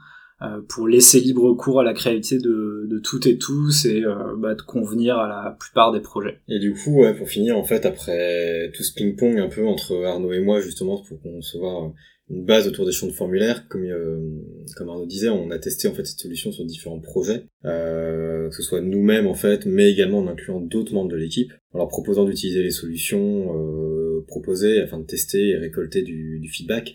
pour 0.68 0.88
laisser 0.88 1.20
libre 1.20 1.54
cours 1.54 1.80
à 1.80 1.84
la 1.84 1.94
créativité 1.94 2.40
de, 2.40 2.88
de 2.90 2.98
toutes 2.98 3.28
et 3.28 3.38
tous 3.38 3.86
et 3.86 4.04
bah, 4.38 4.56
de 4.56 4.62
convenir 4.64 5.20
à 5.20 5.28
la 5.28 5.56
plupart 5.60 5.92
des 5.92 6.00
projets. 6.00 6.40
Et 6.48 6.58
du 6.58 6.74
coup, 6.74 7.02
ouais, 7.02 7.14
pour 7.14 7.30
finir, 7.30 7.56
en 7.56 7.64
fait, 7.64 7.86
après 7.86 8.72
tout 8.76 8.82
ce 8.82 8.96
ping-pong 8.96 9.38
un 9.38 9.50
peu 9.50 9.68
entre 9.68 10.04
Arnaud 10.04 10.34
et 10.34 10.42
moi, 10.42 10.60
justement, 10.60 11.00
pour 11.08 11.22
concevoir 11.22 11.92
une 12.32 12.46
base 12.46 12.68
autour 12.68 12.86
des 12.86 12.92
champs 12.92 13.08
de 13.08 13.12
formulaire. 13.12 13.68
Comme, 13.68 13.84
euh, 13.84 14.20
Arnaud 14.80 15.06
disait, 15.06 15.30
on 15.30 15.52
a 15.52 15.60
testé 15.60 15.88
en 15.88 15.94
fait 15.94 16.06
cette 16.06 16.20
solution 16.20 16.52
sur 16.52 16.66
différents 16.66 17.00
projets, 17.00 17.46
euh, 17.66 18.50
que 18.50 18.56
ce 18.56 18.64
soit 18.64 18.82
nous-mêmes 18.82 19.28
en 19.28 19.34
fait, 19.34 19.66
mais 19.66 19.92
également 19.92 20.20
en 20.20 20.28
incluant 20.28 20.62
d'autres 20.62 20.94
membres 20.94 21.12
de 21.12 21.18
l'équipe, 21.18 21.52
en 21.74 21.80
leur 21.80 21.88
proposant 21.88 22.26
d'utiliser 22.26 22.64
les 22.64 22.72
solutions 22.72 23.56
euh, 23.56 24.24
proposées 24.28 24.80
afin 24.80 25.00
de 25.00 25.06
tester 25.06 25.50
et 25.50 25.58
récolter 25.58 26.02
du, 26.04 26.50
feedback, 26.52 26.94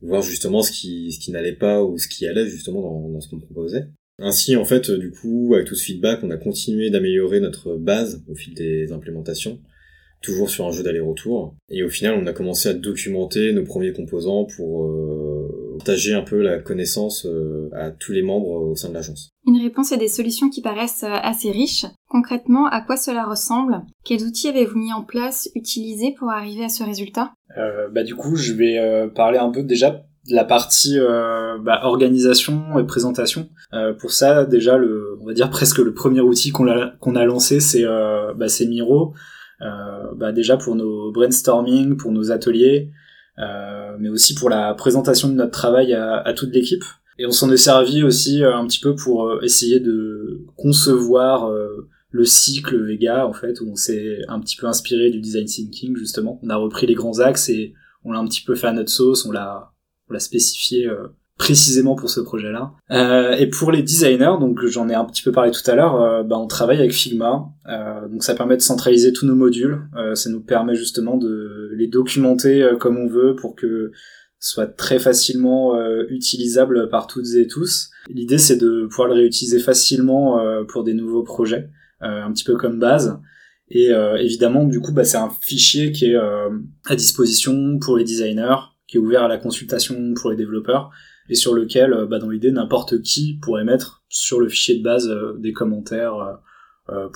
voir 0.00 0.22
justement 0.22 0.62
ce 0.62 0.72
qui, 0.72 1.12
ce 1.12 1.18
qui 1.18 1.30
n'allait 1.32 1.56
pas 1.56 1.82
ou 1.82 1.98
ce 1.98 2.08
qui 2.08 2.26
allait 2.26 2.46
justement 2.46 2.82
dans, 2.82 3.08
dans 3.10 3.20
ce 3.20 3.28
qu'on 3.28 3.40
proposait. 3.40 3.86
Ainsi, 4.18 4.54
en 4.54 4.64
fait, 4.64 4.92
du 4.92 5.10
coup, 5.10 5.52
avec 5.54 5.66
tout 5.66 5.74
ce 5.74 5.84
feedback, 5.84 6.20
on 6.22 6.30
a 6.30 6.36
continué 6.36 6.90
d'améliorer 6.90 7.40
notre 7.40 7.76
base 7.76 8.22
au 8.28 8.36
fil 8.36 8.54
des 8.54 8.92
implémentations, 8.92 9.60
toujours 10.24 10.48
sur 10.48 10.66
un 10.66 10.70
jeu 10.70 10.82
d'aller-retour. 10.82 11.54
Et 11.68 11.84
au 11.84 11.88
final, 11.88 12.18
on 12.20 12.26
a 12.26 12.32
commencé 12.32 12.68
à 12.68 12.72
documenter 12.72 13.52
nos 13.52 13.62
premiers 13.62 13.92
composants 13.92 14.46
pour 14.56 14.86
euh, 14.86 15.76
partager 15.78 16.14
un 16.14 16.22
peu 16.22 16.40
la 16.40 16.58
connaissance 16.58 17.26
euh, 17.26 17.68
à 17.72 17.90
tous 17.90 18.12
les 18.12 18.22
membres 18.22 18.48
au 18.48 18.74
sein 18.74 18.88
de 18.88 18.94
l'agence. 18.94 19.30
Une 19.46 19.60
réponse 19.60 19.92
et 19.92 19.98
des 19.98 20.08
solutions 20.08 20.48
qui 20.48 20.62
paraissent 20.62 21.04
euh, 21.04 21.20
assez 21.22 21.50
riches. 21.50 21.84
Concrètement, 22.08 22.66
à 22.66 22.80
quoi 22.80 22.96
cela 22.96 23.24
ressemble? 23.24 23.82
Quels 24.04 24.22
outils 24.22 24.48
avez-vous 24.48 24.78
mis 24.78 24.92
en 24.92 25.02
place, 25.02 25.50
utilisés 25.54 26.14
pour 26.18 26.30
arriver 26.30 26.64
à 26.64 26.68
ce 26.68 26.82
résultat? 26.82 27.32
Bah, 27.92 28.02
Du 28.02 28.14
coup, 28.14 28.36
je 28.36 28.52
vais 28.52 29.08
parler 29.14 29.38
un 29.38 29.50
peu 29.50 29.62
déjà 29.62 29.90
de 30.28 30.34
la 30.34 30.44
partie 30.44 30.96
bah, 31.62 31.80
organisation 31.82 32.78
et 32.78 32.84
présentation. 32.84 33.48
pour 33.98 34.12
ça, 34.12 34.44
déjà, 34.44 34.76
le, 34.76 35.18
on 35.20 35.26
va 35.26 35.34
dire 35.34 35.50
presque 35.50 35.78
le 35.78 35.92
premier 35.92 36.20
outil 36.20 36.50
qu'on 36.50 36.68
a, 36.68 36.92
qu'on 37.00 37.16
a 37.16 37.24
lancé, 37.24 37.58
c'est 37.60 37.84
bah, 37.84 38.46
Miro. 38.66 39.14
Euh, 39.62 40.14
bah 40.16 40.32
déjà 40.32 40.56
pour 40.56 40.74
nos 40.74 41.12
brainstorming, 41.12 41.96
pour 41.96 42.12
nos 42.12 42.30
ateliers, 42.30 42.90
euh, 43.38 43.96
mais 43.98 44.08
aussi 44.08 44.34
pour 44.34 44.50
la 44.50 44.74
présentation 44.74 45.28
de 45.28 45.34
notre 45.34 45.52
travail 45.52 45.94
à, 45.94 46.18
à 46.18 46.32
toute 46.32 46.52
l'équipe. 46.52 46.84
Et 47.18 47.26
on 47.26 47.30
s'en 47.30 47.50
est 47.52 47.56
servi 47.56 48.02
aussi 48.02 48.42
un 48.42 48.66
petit 48.66 48.80
peu 48.80 48.96
pour 48.96 49.42
essayer 49.42 49.78
de 49.78 50.40
concevoir 50.56 51.48
le 52.10 52.24
cycle 52.24 52.84
Vega 52.84 53.26
en 53.26 53.32
fait 53.32 53.60
où 53.60 53.68
on 53.70 53.76
s'est 53.76 54.18
un 54.28 54.40
petit 54.40 54.56
peu 54.56 54.66
inspiré 54.66 55.10
du 55.10 55.20
design 55.20 55.46
thinking 55.46 55.96
justement. 55.96 56.40
On 56.42 56.50
a 56.50 56.56
repris 56.56 56.86
les 56.86 56.94
grands 56.94 57.20
axes 57.20 57.48
et 57.48 57.74
on 58.04 58.12
l'a 58.12 58.18
un 58.18 58.26
petit 58.26 58.42
peu 58.42 58.54
fait 58.54 58.66
à 58.66 58.72
notre 58.72 58.90
sauce, 58.90 59.24
on 59.26 59.32
l'a 59.32 59.72
on 60.08 60.12
l'a 60.12 60.20
spécifié 60.20 60.86
euh, 60.86 61.08
précisément 61.38 61.94
pour 61.96 62.10
ce 62.10 62.20
projet-là. 62.20 62.72
Euh, 62.90 63.32
et 63.32 63.48
pour 63.48 63.72
les 63.72 63.82
designers, 63.82 64.36
donc 64.38 64.64
j'en 64.66 64.88
ai 64.88 64.94
un 64.94 65.04
petit 65.04 65.22
peu 65.22 65.32
parlé 65.32 65.50
tout 65.50 65.68
à 65.68 65.74
l'heure, 65.74 66.00
euh, 66.00 66.22
bah, 66.22 66.38
on 66.38 66.46
travaille 66.46 66.78
avec 66.78 66.92
Figma, 66.92 67.46
euh, 67.68 68.08
donc 68.08 68.22
ça 68.22 68.34
permet 68.34 68.56
de 68.56 68.62
centraliser 68.62 69.12
tous 69.12 69.26
nos 69.26 69.34
modules, 69.34 69.82
ça 70.14 70.30
nous 70.30 70.42
permet 70.42 70.74
justement 70.74 71.16
de 71.16 71.70
les 71.74 71.88
documenter 71.88 72.68
comme 72.78 72.98
on 72.98 73.08
veut 73.08 73.34
pour 73.34 73.54
que 73.56 73.90
soit 74.38 74.66
très 74.66 74.98
facilement 74.98 75.74
utilisable 76.08 76.88
par 76.90 77.06
toutes 77.06 77.34
et 77.34 77.46
tous. 77.46 77.90
L'idée 78.08 78.38
c'est 78.38 78.56
de 78.56 78.86
pouvoir 78.86 79.08
le 79.08 79.14
réutiliser 79.14 79.58
facilement 79.58 80.38
pour 80.68 80.84
des 80.84 80.94
nouveaux 80.94 81.22
projets. 81.22 81.70
Euh, 82.04 82.22
un 82.22 82.32
petit 82.32 82.44
peu 82.44 82.56
comme 82.56 82.78
base. 82.78 83.18
Et 83.70 83.90
euh, 83.90 84.16
évidemment, 84.16 84.64
du 84.64 84.80
coup, 84.80 84.92
bah, 84.92 85.04
c'est 85.04 85.16
un 85.16 85.30
fichier 85.40 85.90
qui 85.90 86.06
est 86.06 86.16
euh, 86.16 86.50
à 86.86 86.96
disposition 86.96 87.78
pour 87.78 87.96
les 87.96 88.04
designers, 88.04 88.56
qui 88.86 88.98
est 88.98 89.00
ouvert 89.00 89.22
à 89.22 89.28
la 89.28 89.38
consultation 89.38 90.12
pour 90.14 90.30
les 90.30 90.36
développeurs, 90.36 90.90
et 91.28 91.34
sur 91.34 91.54
lequel, 91.54 92.06
bah, 92.08 92.18
dans 92.18 92.28
l'idée, 92.28 92.50
n'importe 92.52 93.02
qui 93.02 93.38
pourrait 93.40 93.64
mettre 93.64 94.04
sur 94.08 94.40
le 94.40 94.48
fichier 94.48 94.78
de 94.78 94.82
base 94.82 95.10
des 95.38 95.52
commentaires 95.52 96.40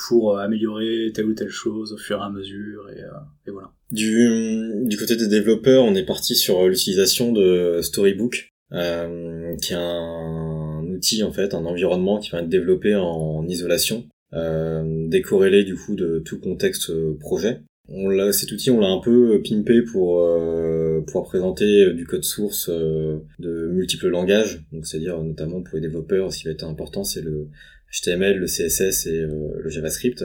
pour 0.09 0.39
améliorer 0.39 1.11
telle 1.15 1.27
ou 1.27 1.35
telle 1.35 1.51
chose 1.51 1.93
au 1.93 1.99
fur 1.99 2.19
et 2.19 2.23
à 2.23 2.31
mesure, 2.31 2.89
et, 2.91 3.01
et 3.47 3.51
voilà. 3.51 3.71
Du, 3.91 4.85
du 4.85 4.97
côté 4.97 5.17
des 5.17 5.29
développeurs, 5.29 5.85
on 5.85 5.95
est 5.95 6.05
parti 6.07 6.37
sur 6.37 6.67
l'utilisation 6.67 7.33
de 7.33 7.81
Storybook, 7.83 8.53
euh, 8.73 9.57
qui 9.57 9.73
est 9.73 9.77
un 9.77 10.85
outil 10.87 11.23
en 11.23 11.33
fait, 11.33 11.55
un 11.55 11.65
environnement 11.65 12.19
qui 12.19 12.31
va 12.31 12.41
être 12.41 12.49
développé 12.49 12.95
en 12.95 13.47
isolation 13.49 14.05
euh, 14.35 15.09
décorrélé 15.09 15.65
du 15.65 15.75
coup 15.75 15.95
de 15.95 16.19
tout 16.19 16.39
contexte 16.39 16.91
euh, 16.91 17.17
projet. 17.19 17.63
On 17.89 18.09
l'a, 18.09 18.33
cet 18.33 18.53
outil, 18.53 18.71
on 18.71 18.81
l'a 18.81 18.89
un 18.89 19.01
peu 19.01 19.43
pimpé 19.43 19.83
pour 19.83 20.21
euh, 20.21 21.01
pouvoir 21.07 21.25
présenter 21.25 21.93
du 21.95 22.05
code 22.05 22.25
source 22.25 22.69
de 22.69 23.69
multiples 23.69 24.09
langages. 24.09 24.63
Donc, 24.73 24.87
c'est-à-dire 24.87 25.23
notamment 25.23 25.63
pour 25.63 25.77
les 25.77 25.81
développeurs, 25.81 26.33
ce 26.33 26.39
qui 26.39 26.45
va 26.45 26.51
être 26.51 26.65
important, 26.65 27.05
c'est 27.05 27.23
le 27.23 27.49
HTML, 27.91 28.37
le 28.37 28.47
CSS 28.47 29.07
et 29.07 29.23
le 29.23 29.69
JavaScript. 29.69 30.25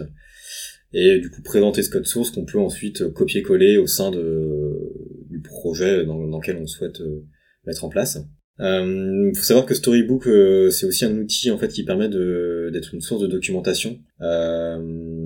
Et 0.92 1.20
du 1.20 1.30
coup, 1.30 1.42
présenter 1.42 1.82
ce 1.82 1.90
code 1.90 2.06
source 2.06 2.32
qu'on 2.32 2.46
peut 2.46 2.60
ensuite 2.60 3.08
copier-coller 3.14 3.78
au 3.78 3.88
sein 3.88 4.12
de, 4.12 4.78
du 5.30 5.40
projet 5.40 6.06
dans, 6.06 6.18
lequel 6.18 6.58
on 6.58 6.68
souhaite 6.68 7.02
mettre 7.66 7.86
en 7.86 7.90
place. 7.90 8.20
Euh, 8.60 9.32
faut 9.34 9.44
savoir 9.44 9.66
que 9.66 9.74
Storybook 9.74 10.28
euh, 10.28 10.70
c'est 10.70 10.86
aussi 10.86 11.06
un 11.06 11.18
outil 11.18 11.50
en 11.50 11.58
fait 11.58 11.70
qui 11.70 11.84
permet 11.84 12.08
d'être 12.08 12.94
une 12.94 13.02
source 13.02 13.22
de 13.22 13.28
documentation. 13.28 14.00
Euh, 14.22 15.23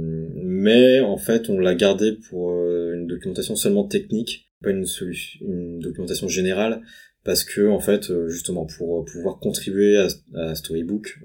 mais 0.68 1.00
en 1.00 1.18
fait, 1.18 1.50
on 1.50 1.60
l'a 1.60 1.76
gardé 1.76 2.18
pour 2.30 2.52
euh, 2.52 2.94
une 2.96 3.08
documentation 3.08 3.56
seulement 3.56 3.86
technique, 3.86 4.52
pas 4.62 4.72
une 4.72 5.80
documentation 5.80 6.28
générale, 6.28 6.82
parce 7.24 7.46
que 7.46 7.70
en 7.70 7.80
fait, 7.80 8.10
euh, 8.10 8.28
justement, 8.28 8.66
pour 8.66 9.06
pouvoir 9.06 9.40
contribuer 9.40 9.98
à, 10.36 10.56
Storybook, 10.56 11.20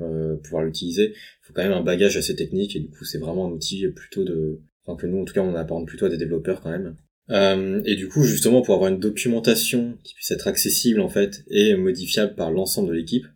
pouvoir 0.44 0.62
l'utiliser, 0.62 1.12
il 1.14 1.46
faut 1.46 1.52
quand 1.52 1.62
même 1.62 1.72
un 1.72 1.82
bagage 1.82 2.16
assez 2.16 2.36
technique 2.36 2.76
et 2.76 2.80
du 2.80 2.88
coup, 2.88 3.04
c'est 3.04 3.18
vraiment 3.18 3.48
un 3.48 3.50
outil 3.50 3.88
plutôt 3.88 4.24
de, 4.24 4.60
enfin 4.84 4.96
que 4.96 5.06
nous 5.06 5.20
en 5.20 5.24
tout 5.24 5.34
cas, 5.34 5.42
on 5.42 5.56
apprend 5.56 5.84
plutôt 5.84 6.06
à 6.06 6.08
des 6.08 6.18
développeurs 6.18 6.60
quand 6.60 6.70
même. 6.70 6.96
Euh, 7.30 7.82
et 7.84 7.94
du 7.94 8.08
coup, 8.08 8.22
justement, 8.24 8.62
pour 8.62 8.74
avoir 8.74 8.90
une 8.90 8.98
documentation 8.98 9.96
qui 10.02 10.14
puisse 10.14 10.30
être 10.30 10.48
accessible 10.48 11.00
en 11.00 11.08
fait 11.08 11.44
et 11.48 11.74
modifiable 11.76 12.34
par 12.34 12.50
l'ensemble 12.50 12.88
de 12.88 12.94
l'équipe, 12.94 13.26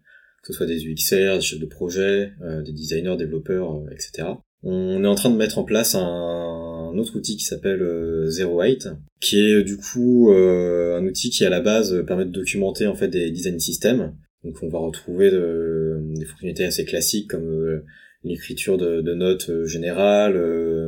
que 0.42 0.52
ce 0.52 0.52
soit 0.52 0.66
des 0.66 0.84
UXR, 0.84 1.36
des 1.36 1.40
chefs 1.40 1.60
de 1.60 1.66
projet, 1.66 2.32
euh, 2.42 2.62
des 2.62 2.72
designers, 2.72 3.16
développeurs, 3.16 3.74
euh, 3.74 3.90
etc. 3.90 4.28
On 4.68 5.04
est 5.04 5.06
en 5.06 5.14
train 5.14 5.30
de 5.30 5.36
mettre 5.36 5.58
en 5.58 5.64
place 5.64 5.94
un, 5.94 6.92
autre 6.96 7.16
outil 7.16 7.36
qui 7.36 7.44
s'appelle 7.44 7.84
Zero 8.26 8.62
Eight, 8.62 8.88
qui 9.20 9.38
est 9.38 9.62
du 9.62 9.76
coup 9.76 10.32
un 10.32 11.04
outil 11.06 11.30
qui 11.30 11.44
à 11.44 11.50
la 11.50 11.60
base 11.60 12.04
permet 12.06 12.24
de 12.24 12.30
documenter 12.30 12.86
en 12.86 12.94
fait 12.94 13.08
des 13.08 13.30
design 13.30 13.60
systems. 13.60 14.14
Donc 14.42 14.56
on 14.62 14.68
va 14.68 14.78
retrouver 14.78 15.30
des 15.30 16.24
fonctionnalités 16.24 16.64
assez 16.64 16.84
classiques 16.84 17.30
comme 17.30 17.82
l'écriture 18.24 18.76
de, 18.76 19.02
de, 19.02 19.14
notes 19.14 19.66
générales, 19.66 20.36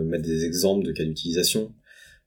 mettre 0.04 0.24
des 0.24 0.44
exemples 0.44 0.84
de 0.84 0.92
cas 0.92 1.04
d'utilisation, 1.04 1.72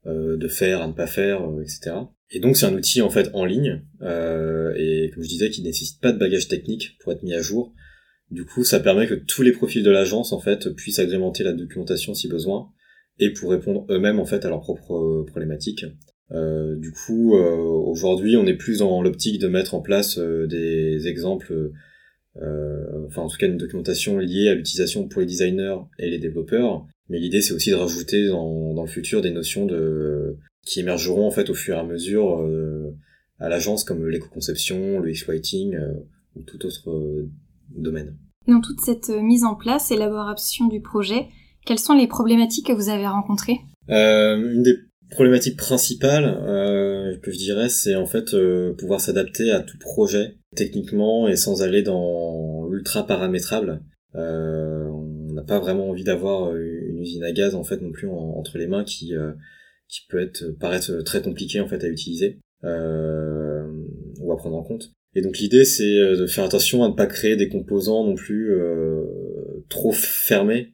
euh, 0.07 0.35
de 0.35 0.47
faire, 0.47 0.81
à 0.81 0.87
ne 0.87 0.93
pas 0.93 1.05
faire, 1.05 1.47
euh, 1.47 1.61
etc. 1.61 1.91
Et 2.31 2.39
donc 2.39 2.57
c'est 2.57 2.65
un 2.65 2.73
outil 2.73 3.03
en 3.03 3.11
fait 3.11 3.29
en 3.33 3.45
ligne 3.45 3.83
euh, 4.01 4.73
et 4.75 5.11
comme 5.13 5.21
je 5.21 5.29
disais 5.29 5.51
qui 5.51 5.61
nécessite 5.61 6.01
pas 6.01 6.11
de 6.11 6.17
bagage 6.17 6.47
technique 6.47 6.97
pour 6.99 7.11
être 7.11 7.21
mis 7.21 7.35
à 7.35 7.41
jour. 7.43 7.71
Du 8.31 8.45
coup, 8.45 8.63
ça 8.63 8.79
permet 8.79 9.07
que 9.07 9.13
tous 9.13 9.41
les 9.41 9.51
profils 9.51 9.83
de 9.83 9.91
l'agence 9.91 10.31
en 10.31 10.39
fait 10.39 10.69
puissent 10.69 10.99
agrémenter 10.99 11.43
la 11.43 11.53
documentation 11.53 12.13
si 12.13 12.27
besoin 12.27 12.69
et 13.19 13.31
pour 13.31 13.51
répondre 13.51 13.85
eux-mêmes 13.89 14.19
en 14.19 14.25
fait 14.25 14.45
à 14.45 14.49
leurs 14.49 14.61
propres 14.61 15.25
problématiques. 15.27 15.85
Euh, 16.31 16.75
du 16.77 16.91
coup, 16.93 17.35
aujourd'hui, 17.35 18.37
on 18.37 18.47
est 18.47 18.55
plus 18.55 18.79
dans 18.79 19.01
l'optique 19.01 19.39
de 19.39 19.47
mettre 19.47 19.75
en 19.75 19.81
place 19.81 20.17
des 20.17 21.07
exemples, 21.07 21.71
enfin 22.37 23.21
en 23.21 23.27
tout 23.27 23.37
cas 23.37 23.47
une 23.47 23.57
documentation 23.57 24.17
liée 24.17 24.47
à 24.47 24.55
l'utilisation 24.55 25.07
pour 25.09 25.19
les 25.19 25.27
designers 25.27 25.77
et 25.99 26.09
les 26.09 26.19
développeurs, 26.19 26.87
mais 27.11 27.19
l'idée, 27.19 27.41
c'est 27.41 27.53
aussi 27.53 27.71
de 27.71 27.75
rajouter 27.75 28.27
dans, 28.27 28.81
le 28.81 28.87
futur 28.87 29.21
des 29.21 29.31
notions 29.31 29.65
de 29.65 30.37
qui 30.65 30.79
émergeront 30.79 31.27
en 31.27 31.31
fait 31.31 31.49
au 31.49 31.53
fur 31.53 31.75
et 31.75 31.79
à 31.79 31.83
mesure 31.83 32.39
euh, 32.39 32.95
à 33.37 33.49
l'agence, 33.49 33.83
comme 33.83 34.07
l'éco-conception, 34.07 34.99
le 34.99 35.11
euh, 35.11 35.93
ou 36.35 36.41
tout 36.43 36.65
autre 36.65 36.89
euh, 36.89 37.29
domaine. 37.75 38.17
Dans 38.47 38.61
toute 38.61 38.81
cette 38.81 39.09
mise 39.09 39.43
en 39.43 39.55
place, 39.55 39.91
élaboration 39.91 40.67
du 40.67 40.81
projet, 40.81 41.27
quelles 41.65 41.79
sont 41.79 41.93
les 41.93 42.07
problématiques 42.07 42.67
que 42.67 42.73
vous 42.73 42.89
avez 42.89 43.07
rencontrées? 43.07 43.59
Une 43.87 44.63
des 44.63 44.75
problématiques 45.11 45.57
principales 45.57 46.39
que 47.21 47.31
je 47.31 47.37
dirais, 47.37 47.69
c'est 47.69 47.95
en 47.95 48.05
fait 48.05 48.35
pouvoir 48.77 48.99
s'adapter 48.99 49.51
à 49.51 49.59
tout 49.59 49.77
projet 49.77 50.37
techniquement 50.55 51.27
et 51.27 51.35
sans 51.35 51.61
aller 51.61 51.83
dans 51.83 52.67
l'ultra 52.67 53.05
paramétrable. 53.05 53.81
on 54.15 55.33
n'a 55.33 55.43
pas 55.43 55.59
vraiment 55.59 55.89
envie 55.89 56.03
d'avoir 56.03 56.55
usine 57.01 57.23
à 57.23 57.31
gaz 57.31 57.55
en 57.55 57.63
fait 57.63 57.81
non 57.81 57.91
plus 57.91 58.07
entre 58.07 58.57
les 58.57 58.67
mains 58.67 58.83
qui 58.83 59.15
euh, 59.15 59.33
qui 59.87 60.01
peut 60.07 60.21
être 60.21 60.51
paraître 60.59 61.01
très 61.01 61.21
compliqué 61.21 61.59
en 61.59 61.67
fait 61.67 61.83
à 61.83 61.87
utiliser 61.87 62.39
euh, 62.63 63.67
ou 64.19 64.31
à 64.31 64.37
prendre 64.37 64.55
en 64.55 64.63
compte. 64.63 64.93
Et 65.15 65.21
donc 65.21 65.37
l'idée 65.37 65.65
c'est 65.65 65.97
euh, 65.97 66.15
de 66.17 66.27
faire 66.27 66.43
attention 66.43 66.83
à 66.83 66.89
ne 66.89 66.93
pas 66.93 67.07
créer 67.07 67.35
des 67.35 67.49
composants 67.49 68.05
non 68.05 68.15
plus 68.15 68.55
trop 69.69 69.91
fermés 69.91 70.73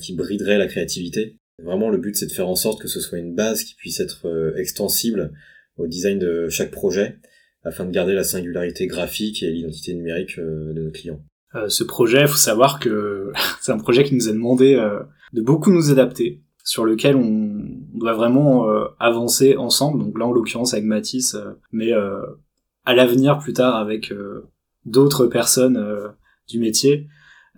qui 0.00 0.14
brideraient 0.14 0.58
la 0.58 0.66
créativité. 0.66 1.36
Vraiment 1.62 1.88
le 1.88 1.98
but 1.98 2.16
c'est 2.16 2.26
de 2.26 2.32
faire 2.32 2.48
en 2.48 2.56
sorte 2.56 2.80
que 2.80 2.88
ce 2.88 3.00
soit 3.00 3.18
une 3.18 3.34
base 3.34 3.62
qui 3.62 3.74
puisse 3.74 4.00
être 4.00 4.54
extensible 4.56 5.32
au 5.76 5.86
design 5.86 6.18
de 6.18 6.48
chaque 6.48 6.70
projet 6.70 7.18
afin 7.62 7.84
de 7.84 7.92
garder 7.92 8.14
la 8.14 8.24
singularité 8.24 8.86
graphique 8.88 9.42
et 9.42 9.50
l'identité 9.50 9.94
numérique 9.94 10.38
de 10.38 10.80
nos 10.80 10.90
clients. 10.90 11.20
ce 11.68 11.84
projet, 11.84 12.22
il 12.22 12.28
faut 12.28 12.34
savoir 12.34 12.80
que 12.80 13.32
c'est 13.60 13.72
un 13.72 13.78
projet 13.78 14.02
qui 14.02 14.14
nous 14.14 14.28
a 14.28 14.32
demandé 14.32 14.74
de 15.32 15.40
beaucoup 15.40 15.70
nous 15.70 15.90
adapter, 15.90 16.42
sur 16.64 16.84
lequel 16.84 17.16
on 17.16 17.64
doit 17.94 18.14
vraiment 18.14 18.68
euh, 18.68 18.86
avancer 18.98 19.56
ensemble. 19.56 20.04
Donc 20.04 20.18
là, 20.18 20.26
en 20.26 20.32
l'occurrence, 20.32 20.74
avec 20.74 20.84
Matisse, 20.84 21.34
euh, 21.34 21.52
mais 21.72 21.92
euh, 21.92 22.20
à 22.84 22.94
l'avenir, 22.94 23.38
plus 23.38 23.52
tard, 23.52 23.76
avec 23.76 24.12
d'autres 24.84 25.26
personnes 25.26 26.12
du 26.48 26.58
métier. 26.58 27.08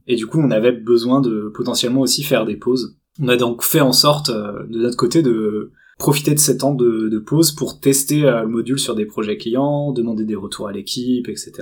Et 0.06 0.16
du 0.16 0.26
coup, 0.26 0.40
on 0.40 0.50
avait 0.50 0.72
besoin 0.72 1.20
de 1.20 1.50
potentiellement 1.54 2.00
aussi 2.00 2.22
faire 2.22 2.44
des 2.44 2.56
pauses. 2.56 2.98
On 3.20 3.28
a 3.28 3.36
donc 3.36 3.62
fait 3.62 3.80
en 3.80 3.92
sorte, 3.92 4.30
de 4.30 4.78
notre 4.78 4.96
côté, 4.96 5.22
de 5.22 5.72
profiter 5.98 6.34
de 6.34 6.38
ces 6.38 6.58
temps 6.58 6.74
de, 6.74 7.18
pause 7.18 7.52
pour 7.52 7.80
tester 7.80 8.22
le 8.22 8.46
module 8.46 8.78
sur 8.78 8.94
des 8.94 9.06
projets 9.06 9.36
clients, 9.36 9.92
demander 9.92 10.24
des 10.24 10.34
retours 10.34 10.68
à 10.68 10.72
l'équipe, 10.72 11.28
etc. 11.28 11.52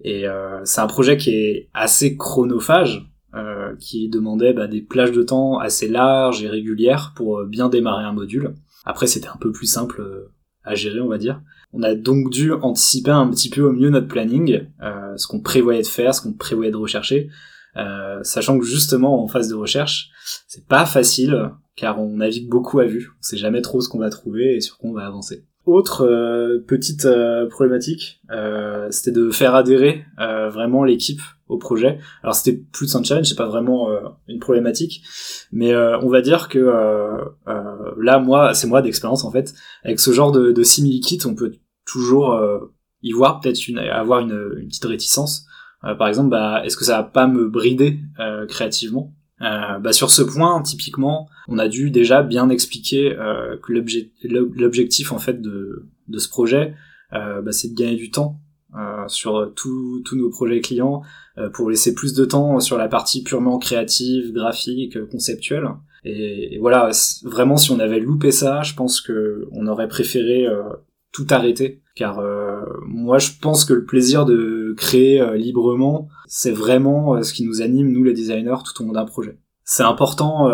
Et 0.00 0.24
c'est 0.64 0.80
un 0.80 0.86
projet 0.86 1.16
qui 1.16 1.30
est 1.30 1.70
assez 1.72 2.16
chronophage, 2.16 3.08
euh, 3.36 3.74
qui 3.78 4.08
demandait 4.08 4.54
bah, 4.54 4.66
des 4.66 4.80
plages 4.80 5.12
de 5.12 5.22
temps 5.22 5.58
assez 5.58 5.88
larges 5.88 6.42
et 6.42 6.48
régulières 6.48 7.12
pour 7.14 7.40
euh, 7.40 7.44
bien 7.44 7.68
démarrer 7.68 8.04
un 8.04 8.12
module. 8.12 8.54
Après, 8.86 9.06
c'était 9.06 9.28
un 9.28 9.36
peu 9.36 9.52
plus 9.52 9.66
simple 9.66 10.00
euh, 10.00 10.32
à 10.64 10.74
gérer, 10.74 11.00
on 11.00 11.08
va 11.08 11.18
dire. 11.18 11.42
On 11.76 11.82
a 11.82 11.94
donc 11.94 12.30
dû 12.30 12.52
anticiper 12.52 13.10
un 13.10 13.28
petit 13.28 13.50
peu 13.50 13.60
au 13.60 13.72
mieux 13.72 13.90
notre 13.90 14.08
planning, 14.08 14.66
ce 15.16 15.26
qu'on 15.26 15.40
prévoyait 15.40 15.82
de 15.82 15.86
faire, 15.86 16.14
ce 16.14 16.22
qu'on 16.22 16.32
prévoyait 16.32 16.70
de 16.70 16.76
rechercher, 16.76 17.28
sachant 18.22 18.58
que 18.58 18.64
justement 18.64 19.22
en 19.22 19.28
phase 19.28 19.48
de 19.48 19.54
recherche, 19.54 20.08
c'est 20.48 20.66
pas 20.66 20.86
facile 20.86 21.50
car 21.76 22.00
on 22.00 22.16
navigue 22.16 22.48
beaucoup 22.48 22.78
à 22.80 22.86
vue. 22.86 23.10
On 23.18 23.22
sait 23.22 23.36
jamais 23.36 23.60
trop 23.60 23.82
ce 23.82 23.90
qu'on 23.90 23.98
va 23.98 24.08
trouver 24.08 24.56
et 24.56 24.60
sur 24.62 24.78
quoi 24.78 24.88
on 24.88 24.94
va 24.94 25.06
avancer. 25.06 25.44
Autre 25.66 26.06
petite 26.66 27.06
problématique, 27.50 28.22
c'était 28.90 29.12
de 29.12 29.28
faire 29.30 29.54
adhérer 29.54 30.06
vraiment 30.16 30.82
l'équipe 30.82 31.20
au 31.48 31.58
projet. 31.58 31.98
Alors 32.22 32.34
c'était 32.34 32.58
plus 32.72 32.94
un 32.96 33.02
challenge, 33.02 33.26
c'est 33.26 33.36
pas 33.36 33.48
vraiment 33.48 33.90
euh, 33.90 34.00
une 34.28 34.40
problématique, 34.40 35.02
mais 35.52 35.72
euh, 35.72 35.98
on 36.00 36.08
va 36.08 36.20
dire 36.20 36.48
que 36.48 36.58
euh, 36.58 37.24
là, 37.98 38.18
moi, 38.18 38.54
c'est 38.54 38.66
moi 38.66 38.82
d'expérience 38.82 39.24
en 39.24 39.30
fait. 39.30 39.54
Avec 39.84 40.00
ce 40.00 40.10
genre 40.12 40.32
de, 40.32 40.52
de 40.52 40.62
simili-kit, 40.62 41.20
on 41.26 41.34
peut 41.34 41.52
toujours 41.86 42.38
y 43.02 43.12
voir 43.12 43.40
peut-être 43.40 43.68
une, 43.68 43.78
avoir 43.78 44.20
une, 44.20 44.58
une 44.58 44.68
petite 44.68 44.84
réticence. 44.84 45.46
par 45.80 46.08
exemple, 46.08 46.30
bah, 46.30 46.62
est-ce 46.64 46.76
que 46.76 46.84
ça 46.84 46.98
va 46.98 47.02
pas 47.04 47.26
me 47.26 47.48
brider 47.48 48.00
créativement? 48.48 49.14
Euh, 49.42 49.78
bah 49.78 49.92
sur 49.92 50.10
ce 50.10 50.22
point, 50.22 50.62
typiquement, 50.62 51.28
on 51.48 51.58
a 51.58 51.68
dû 51.68 51.90
déjà 51.90 52.22
bien 52.22 52.48
expliquer 52.48 53.14
euh, 53.16 53.56
que 53.58 53.72
l'objectif 53.72 55.12
en 55.12 55.18
fait 55.18 55.42
de, 55.42 55.88
de 56.08 56.18
ce 56.18 56.28
projet, 56.28 56.74
euh, 57.12 57.42
bah, 57.42 57.52
c'est 57.52 57.68
de 57.68 57.74
gagner 57.74 57.96
du 57.96 58.10
temps 58.10 58.40
euh, 58.78 59.06
sur 59.08 59.52
tous 59.54 60.02
nos 60.12 60.30
projets 60.30 60.60
clients 60.60 61.02
euh, 61.36 61.50
pour 61.50 61.68
laisser 61.68 61.94
plus 61.94 62.14
de 62.14 62.24
temps 62.24 62.60
sur 62.60 62.78
la 62.78 62.88
partie 62.88 63.22
purement 63.22 63.58
créative, 63.58 64.32
graphique, 64.32 64.98
conceptuelle. 65.10 65.68
Et, 66.04 66.54
et 66.54 66.58
voilà, 66.58 66.90
vraiment, 67.24 67.58
si 67.58 67.70
on 67.72 67.78
avait 67.78 68.00
loupé 68.00 68.30
ça, 68.30 68.62
je 68.62 68.74
pense 68.74 69.02
que 69.02 69.46
on 69.52 69.66
aurait 69.66 69.88
préféré 69.88 70.46
tout 71.16 71.26
arrêter. 71.30 71.80
Car 71.94 72.18
euh, 72.18 72.60
moi 72.86 73.18
je 73.18 73.30
pense 73.40 73.64
que 73.64 73.72
le 73.72 73.84
plaisir 73.84 74.26
de 74.26 74.74
créer 74.76 75.20
euh, 75.20 75.36
librement 75.36 76.08
c'est 76.26 76.50
vraiment 76.50 77.14
euh, 77.14 77.22
ce 77.22 77.32
qui 77.32 77.46
nous 77.46 77.62
anime 77.62 77.90
nous 77.90 78.04
les 78.04 78.12
designers 78.12 78.56
tout 78.64 78.82
au 78.82 78.86
long 78.86 78.92
d'un 78.92 79.06
projet. 79.06 79.38
C'est 79.64 79.82
important 79.82 80.48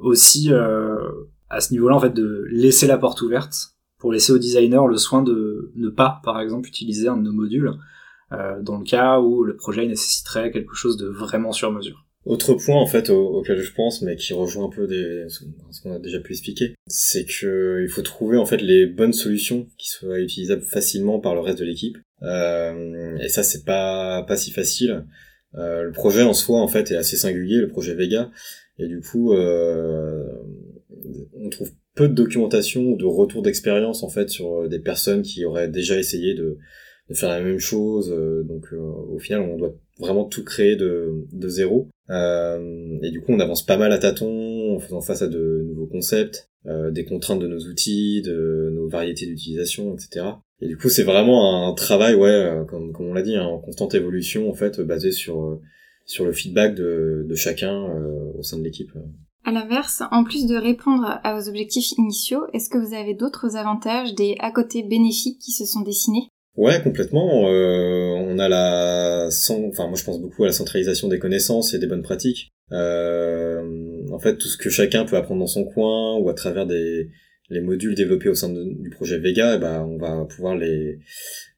aussi 0.00 0.52
à 0.52 1.60
ce 1.60 1.72
niveau-là 1.72 1.96
en 1.96 2.00
fait 2.00 2.12
de 2.12 2.44
laisser 2.50 2.86
la 2.86 2.98
porte 2.98 3.22
ouverte 3.22 3.76
pour 3.96 4.12
laisser 4.12 4.34
aux 4.34 4.38
designers 4.38 4.86
le 4.86 4.98
soin 4.98 5.22
de 5.22 5.72
ne 5.76 5.88
pas 5.88 6.20
par 6.22 6.38
exemple 6.40 6.68
utiliser 6.68 7.08
un 7.08 7.16
de 7.16 7.22
nos 7.22 7.32
modules 7.32 7.72
dans 8.30 8.76
le 8.76 8.84
cas 8.84 9.18
où 9.18 9.44
le 9.44 9.56
projet 9.56 9.86
nécessiterait 9.86 10.50
quelque 10.50 10.74
chose 10.74 10.98
de 10.98 11.08
vraiment 11.08 11.52
sur 11.52 11.72
mesure 11.72 12.04
autre 12.26 12.54
point 12.54 12.76
en 12.76 12.86
fait 12.86 13.08
auquel 13.08 13.58
je 13.58 13.72
pense, 13.72 14.02
mais 14.02 14.16
qui 14.16 14.34
rejoint 14.34 14.66
un 14.66 14.70
peu 14.70 14.86
des, 14.86 15.26
ce 15.28 15.80
qu'on 15.82 15.94
a 15.94 15.98
déjà 15.98 16.20
pu 16.20 16.32
expliquer, 16.32 16.74
c'est 16.86 17.24
que 17.24 17.82
il 17.82 17.88
faut 17.88 18.02
trouver 18.02 18.36
en 18.36 18.44
fait 18.44 18.58
les 18.58 18.86
bonnes 18.86 19.14
solutions 19.14 19.66
qui 19.78 19.88
soient 19.88 20.20
utilisables 20.20 20.62
facilement 20.62 21.18
par 21.18 21.34
le 21.34 21.40
reste 21.40 21.58
de 21.58 21.64
l'équipe. 21.64 21.96
Euh, 22.22 23.16
et 23.18 23.28
ça 23.28 23.42
c'est 23.42 23.64
pas 23.64 24.22
pas 24.24 24.36
si 24.36 24.50
facile. 24.50 25.06
Euh, 25.54 25.84
le 25.84 25.92
projet 25.92 26.22
en 26.22 26.34
soi 26.34 26.60
en 26.60 26.68
fait 26.68 26.90
est 26.90 26.96
assez 26.96 27.16
singulier, 27.16 27.56
le 27.56 27.68
projet 27.68 27.94
Vega, 27.94 28.30
et 28.78 28.86
du 28.86 29.00
coup 29.00 29.32
euh, 29.32 30.26
on 31.34 31.48
trouve 31.48 31.70
peu 31.94 32.06
de 32.06 32.14
documentation 32.14 32.82
ou 32.82 32.96
de 32.96 33.06
retour 33.06 33.42
d'expérience 33.42 34.02
en 34.02 34.10
fait 34.10 34.28
sur 34.28 34.68
des 34.68 34.78
personnes 34.78 35.22
qui 35.22 35.44
auraient 35.46 35.68
déjà 35.68 35.98
essayé 35.98 36.34
de, 36.34 36.58
de 37.08 37.14
faire 37.14 37.30
la 37.30 37.40
même 37.40 37.58
chose. 37.58 38.14
donc 38.46 38.66
au 38.72 39.18
final 39.18 39.40
on 39.40 39.56
doit 39.56 39.74
vraiment 40.00 40.24
tout 40.24 40.44
créer 40.44 40.76
de, 40.76 41.26
de 41.32 41.48
zéro. 41.48 41.88
Euh, 42.10 42.98
et 43.02 43.10
du 43.10 43.20
coup, 43.20 43.32
on 43.32 43.40
avance 43.40 43.64
pas 43.64 43.76
mal 43.76 43.92
à 43.92 43.98
tâtons, 43.98 44.74
en 44.74 44.80
faisant 44.80 45.00
face 45.00 45.22
à 45.22 45.28
de 45.28 45.64
nouveaux 45.68 45.86
concepts, 45.86 46.48
euh, 46.66 46.90
des 46.90 47.04
contraintes 47.04 47.40
de 47.40 47.46
nos 47.46 47.60
outils, 47.60 48.22
de 48.22 48.70
nos 48.74 48.88
variétés 48.88 49.26
d'utilisation, 49.26 49.94
etc. 49.94 50.26
Et 50.60 50.66
du 50.66 50.76
coup, 50.76 50.88
c'est 50.88 51.04
vraiment 51.04 51.68
un 51.68 51.74
travail, 51.74 52.14
ouais, 52.14 52.28
euh, 52.28 52.64
comme, 52.64 52.92
comme 52.92 53.06
on 53.06 53.14
l'a 53.14 53.22
dit, 53.22 53.36
hein, 53.36 53.44
en 53.44 53.58
constante 53.58 53.94
évolution, 53.94 54.50
en 54.50 54.54
fait, 54.54 54.80
basé 54.80 55.12
sur 55.12 55.60
sur 56.06 56.24
le 56.24 56.32
feedback 56.32 56.74
de, 56.74 57.24
de 57.28 57.34
chacun 57.36 57.86
au 58.36 58.42
sein 58.42 58.58
de 58.58 58.64
l'équipe. 58.64 58.90
À 59.44 59.52
l'inverse, 59.52 60.02
en 60.10 60.24
plus 60.24 60.46
de 60.46 60.56
répondre 60.56 61.20
à 61.22 61.34
vos 61.34 61.48
objectifs 61.48 61.92
initiaux, 61.98 62.42
est-ce 62.52 62.68
que 62.68 62.78
vous 62.78 62.94
avez 62.94 63.14
d'autres 63.14 63.56
avantages, 63.56 64.14
des 64.16 64.34
à 64.40 64.50
côté 64.50 64.82
bénéfiques 64.82 65.38
qui 65.38 65.52
se 65.52 65.64
sont 65.64 65.82
dessinés? 65.82 66.28
Ouais, 66.56 66.82
complètement. 66.82 67.48
Euh, 67.48 68.19
a 68.40 68.48
la, 68.48 69.28
enfin 69.28 69.86
moi 69.86 69.96
je 69.96 70.04
pense 70.04 70.20
beaucoup 70.20 70.44
à 70.44 70.46
la 70.46 70.52
centralisation 70.52 71.08
des 71.08 71.18
connaissances 71.18 71.74
et 71.74 71.78
des 71.78 71.86
bonnes 71.86 72.02
pratiques. 72.02 72.50
Euh, 72.72 73.62
en 74.10 74.18
fait, 74.18 74.36
tout 74.36 74.48
ce 74.48 74.56
que 74.56 74.70
chacun 74.70 75.04
peut 75.04 75.16
apprendre 75.16 75.40
dans 75.40 75.46
son 75.46 75.64
coin 75.64 76.16
ou 76.16 76.28
à 76.28 76.34
travers 76.34 76.66
des 76.66 77.10
les 77.50 77.60
modules 77.60 77.94
développés 77.94 78.28
au 78.28 78.34
sein 78.34 78.48
du 78.48 78.90
projet 78.90 79.18
Vega, 79.18 79.56
eh 79.56 79.58
ben, 79.58 79.82
on 79.82 79.98
va 79.98 80.24
pouvoir 80.24 80.56
les, 80.56 81.00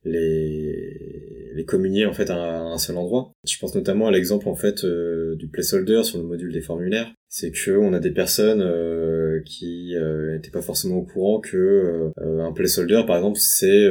les, 0.04 1.50
les 1.54 1.64
communier 1.64 2.06
en 2.06 2.12
fait 2.12 2.30
à 2.30 2.60
un 2.60 2.78
seul 2.78 2.96
endroit. 2.96 3.32
Je 3.46 3.58
pense 3.58 3.74
notamment 3.74 4.08
à 4.08 4.10
l'exemple 4.10 4.48
en 4.48 4.54
fait 4.54 4.84
euh, 4.84 5.36
du 5.36 5.48
placeholder 5.48 6.02
sur 6.02 6.18
le 6.18 6.24
module 6.24 6.52
des 6.52 6.62
formulaires. 6.62 7.12
C'est 7.28 7.50
que 7.50 7.72
on 7.72 7.92
a 7.92 8.00
des 8.00 8.10
personnes 8.10 8.62
euh, 8.62 9.40
qui 9.44 9.94
n'étaient 9.94 10.48
euh, 10.48 10.52
pas 10.52 10.62
forcément 10.62 10.96
au 10.96 11.04
courant 11.04 11.40
que 11.40 12.10
un 12.18 12.52
placeholder 12.52 13.02
par 13.06 13.16
exemple 13.16 13.38
c'est 13.38 13.88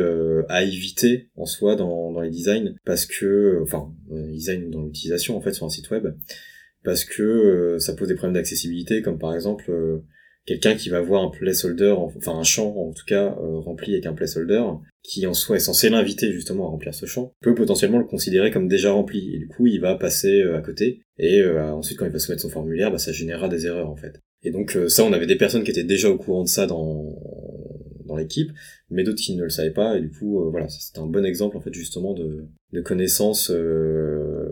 à 0.49 0.63
éviter 0.63 1.29
en 1.35 1.45
soi 1.45 1.75
dans, 1.75 2.11
dans 2.11 2.21
les 2.21 2.29
designs 2.29 2.75
parce 2.85 3.05
que 3.05 3.59
enfin 3.61 3.91
design 4.09 4.69
dans 4.69 4.83
l'utilisation 4.83 5.37
en 5.37 5.41
fait 5.41 5.53
sur 5.53 5.65
un 5.65 5.69
site 5.69 5.89
web 5.91 6.07
parce 6.83 7.03
que 7.03 7.77
ça 7.79 7.93
pose 7.93 8.07
des 8.07 8.15
problèmes 8.15 8.33
d'accessibilité 8.33 9.01
comme 9.01 9.19
par 9.19 9.33
exemple 9.33 9.71
quelqu'un 10.45 10.75
qui 10.75 10.89
va 10.89 11.01
voir 11.01 11.23
un 11.23 11.29
placeholder, 11.29 11.95
enfin 11.97 12.37
un 12.37 12.43
champ 12.43 12.75
en 12.75 12.91
tout 12.91 13.05
cas 13.05 13.35
euh, 13.39 13.59
rempli 13.59 13.93
avec 13.93 14.05
un 14.05 14.13
placeholder, 14.13 14.63
qui 15.03 15.25
en 15.27 15.33
soi 15.33 15.57
est 15.57 15.59
censé 15.59 15.89
l'inviter 15.89 16.31
justement 16.31 16.67
à 16.67 16.69
remplir 16.69 16.93
ce 16.93 17.05
champ, 17.05 17.33
peut 17.41 17.55
potentiellement 17.55 17.99
le 17.99 18.05
considérer 18.05 18.51
comme 18.51 18.67
déjà 18.67 18.91
rempli, 18.91 19.35
et 19.35 19.39
du 19.39 19.47
coup 19.47 19.67
il 19.67 19.79
va 19.79 19.95
passer 19.95 20.41
euh, 20.41 20.57
à 20.57 20.61
côté, 20.61 21.01
et 21.17 21.39
euh, 21.39 21.71
ensuite 21.71 21.97
quand 21.97 22.05
il 22.05 22.11
va 22.11 22.19
soumettre 22.19 22.41
son 22.41 22.49
formulaire, 22.49 22.91
bah, 22.91 22.97
ça 22.97 23.11
générera 23.11 23.49
des 23.49 23.65
erreurs 23.65 23.89
en 23.89 23.95
fait. 23.95 24.19
Et 24.43 24.51
donc 24.51 24.77
ça 24.87 25.03
on 25.03 25.13
avait 25.13 25.27
des 25.27 25.37
personnes 25.37 25.63
qui 25.63 25.71
étaient 25.71 25.83
déjà 25.83 26.09
au 26.09 26.17
courant 26.17 26.43
de 26.43 26.49
ça 26.49 26.65
dans 26.65 27.15
dans 28.05 28.15
l'équipe, 28.17 28.51
mais 28.89 29.03
d'autres 29.03 29.21
qui 29.21 29.35
ne 29.35 29.43
le 29.43 29.49
savaient 29.49 29.71
pas, 29.71 29.97
et 29.97 30.01
du 30.01 30.09
coup 30.09 30.49
voilà, 30.49 30.67
c'était 30.67 30.99
un 30.99 31.05
bon 31.05 31.23
exemple 31.23 31.57
en 31.57 31.61
fait 31.61 31.73
justement 31.73 32.15
de, 32.15 32.47
de 32.73 32.81
connaissances 32.81 33.51
de 33.51 34.47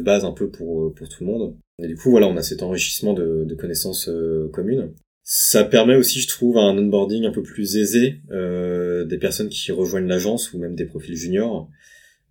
base 0.00 0.26
un 0.26 0.32
peu 0.32 0.50
pour, 0.50 0.92
pour 0.94 1.08
tout 1.08 1.24
le 1.24 1.30
monde. 1.30 1.56
Et 1.82 1.88
du 1.88 1.96
coup, 1.96 2.10
voilà, 2.10 2.28
on 2.28 2.36
a 2.36 2.42
cet 2.42 2.62
enrichissement 2.62 3.14
de, 3.14 3.44
de 3.44 3.54
connaissances 3.54 4.08
euh, 4.08 4.48
communes. 4.52 4.92
Ça 5.22 5.64
permet 5.64 5.96
aussi, 5.96 6.20
je 6.20 6.28
trouve, 6.28 6.58
un 6.58 6.76
onboarding 6.76 7.24
un 7.24 7.32
peu 7.32 7.42
plus 7.42 7.76
aisé 7.76 8.20
euh, 8.30 9.04
des 9.04 9.18
personnes 9.18 9.48
qui 9.48 9.72
rejoignent 9.72 10.06
l'agence 10.06 10.52
ou 10.52 10.58
même 10.58 10.74
des 10.74 10.84
profils 10.84 11.16
juniors. 11.16 11.68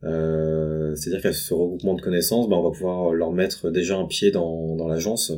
Euh, 0.03 0.93
C'est-à-dire 0.95 1.21
qu'à 1.21 1.33
ce 1.33 1.53
regroupement 1.53 1.95
de 1.95 2.01
connaissances, 2.01 2.47
bah, 2.47 2.57
on 2.57 2.63
va 2.63 2.71
pouvoir 2.71 3.13
leur 3.13 3.31
mettre 3.31 3.69
déjà 3.71 3.97
un 3.97 4.05
pied 4.05 4.31
dans, 4.31 4.75
dans 4.75 4.87
l'agence 4.87 5.31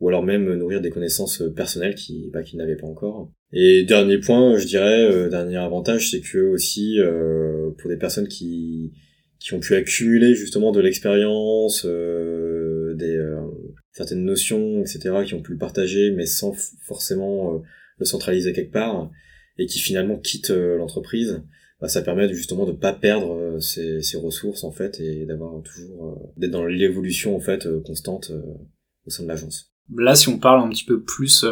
ou 0.00 0.08
alors 0.08 0.22
même 0.22 0.52
nourrir 0.54 0.80
des 0.80 0.90
connaissances 0.90 1.42
personnelles 1.54 1.94
bah, 2.32 2.42
qu'ils 2.42 2.58
n'avaient 2.58 2.76
pas 2.76 2.86
encore. 2.86 3.30
Et 3.52 3.84
dernier 3.84 4.18
point, 4.18 4.58
je 4.58 4.66
dirais, 4.66 5.04
euh, 5.04 5.28
dernier 5.28 5.56
avantage, 5.56 6.10
c'est 6.10 6.20
que 6.20 6.38
aussi 6.38 6.98
euh, 7.00 7.70
pour 7.78 7.88
des 7.88 7.96
personnes 7.96 8.28
qui 8.28 8.92
qui 9.38 9.52
ont 9.52 9.60
pu 9.60 9.74
accumuler 9.74 10.34
justement 10.34 10.72
de 10.72 10.80
l'expérience, 10.80 11.84
euh, 11.84 12.53
certaines 13.92 14.24
notions, 14.24 14.80
etc., 14.80 15.24
qui 15.26 15.34
ont 15.34 15.42
pu 15.42 15.52
le 15.52 15.58
partager, 15.58 16.10
mais 16.10 16.26
sans 16.26 16.52
forcément 16.82 17.54
euh, 17.54 17.58
le 17.98 18.04
centraliser 18.04 18.52
quelque 18.52 18.72
part, 18.72 19.10
et 19.58 19.66
qui 19.66 19.78
finalement 19.78 20.18
quittent 20.18 20.50
l'entreprise. 20.50 21.42
Bah, 21.80 21.88
ça 21.88 22.02
permet 22.02 22.32
justement 22.32 22.66
de 22.66 22.72
pas 22.72 22.92
perdre 22.92 23.58
ces, 23.60 24.00
ressources 24.16 24.64
en 24.64 24.70
fait 24.70 25.00
et 25.00 25.26
d'avoir 25.26 25.60
toujours 25.62 26.32
d'être 26.36 26.52
dans 26.52 26.66
l'évolution 26.66 27.36
en 27.36 27.40
fait 27.40 27.68
constante 27.82 28.32
au 29.06 29.10
sein 29.10 29.24
de 29.24 29.28
l'agence. 29.28 29.72
Là, 29.94 30.14
si 30.14 30.28
on 30.28 30.38
parle 30.38 30.64
un 30.64 30.70
petit 30.70 30.84
peu 30.84 31.02
plus 31.02 31.44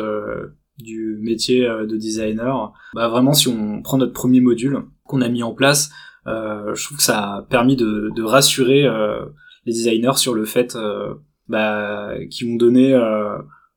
du 0.79 1.19
métier 1.21 1.63
de 1.63 1.97
designer, 1.97 2.73
bah 2.95 3.09
vraiment 3.09 3.35
si 3.35 3.49
on 3.49 3.83
prend 3.83 3.99
notre 3.99 4.13
premier 4.13 4.41
module 4.41 4.79
qu'on 5.05 5.21
a 5.21 5.29
mis 5.29 5.43
en 5.43 5.55
place, 5.55 5.91
euh, 6.27 6.75
je 6.75 6.85
trouve 6.85 6.99
que 6.99 7.03
ça 7.03 7.37
a 7.37 7.43
permis 7.43 7.77
de, 7.77 8.23
rassurer 8.23 8.85
euh, 8.85 9.25
les 9.67 9.73
designers 9.73 10.17
sur 10.17 10.35
le 10.35 10.45
fait 10.45 10.77
euh, 10.77 11.15
bah, 11.53 12.15
qu'ils 12.31 12.49
vont 12.49 12.57
donner 12.57 12.99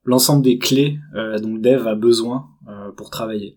l'ensemble 0.03 0.43
des 0.43 0.57
clés 0.57 0.97
dont 1.13 1.53
le 1.53 1.59
dev 1.59 1.87
a 1.87 1.95
besoin 1.95 2.47
pour 2.97 3.09
travailler. 3.11 3.55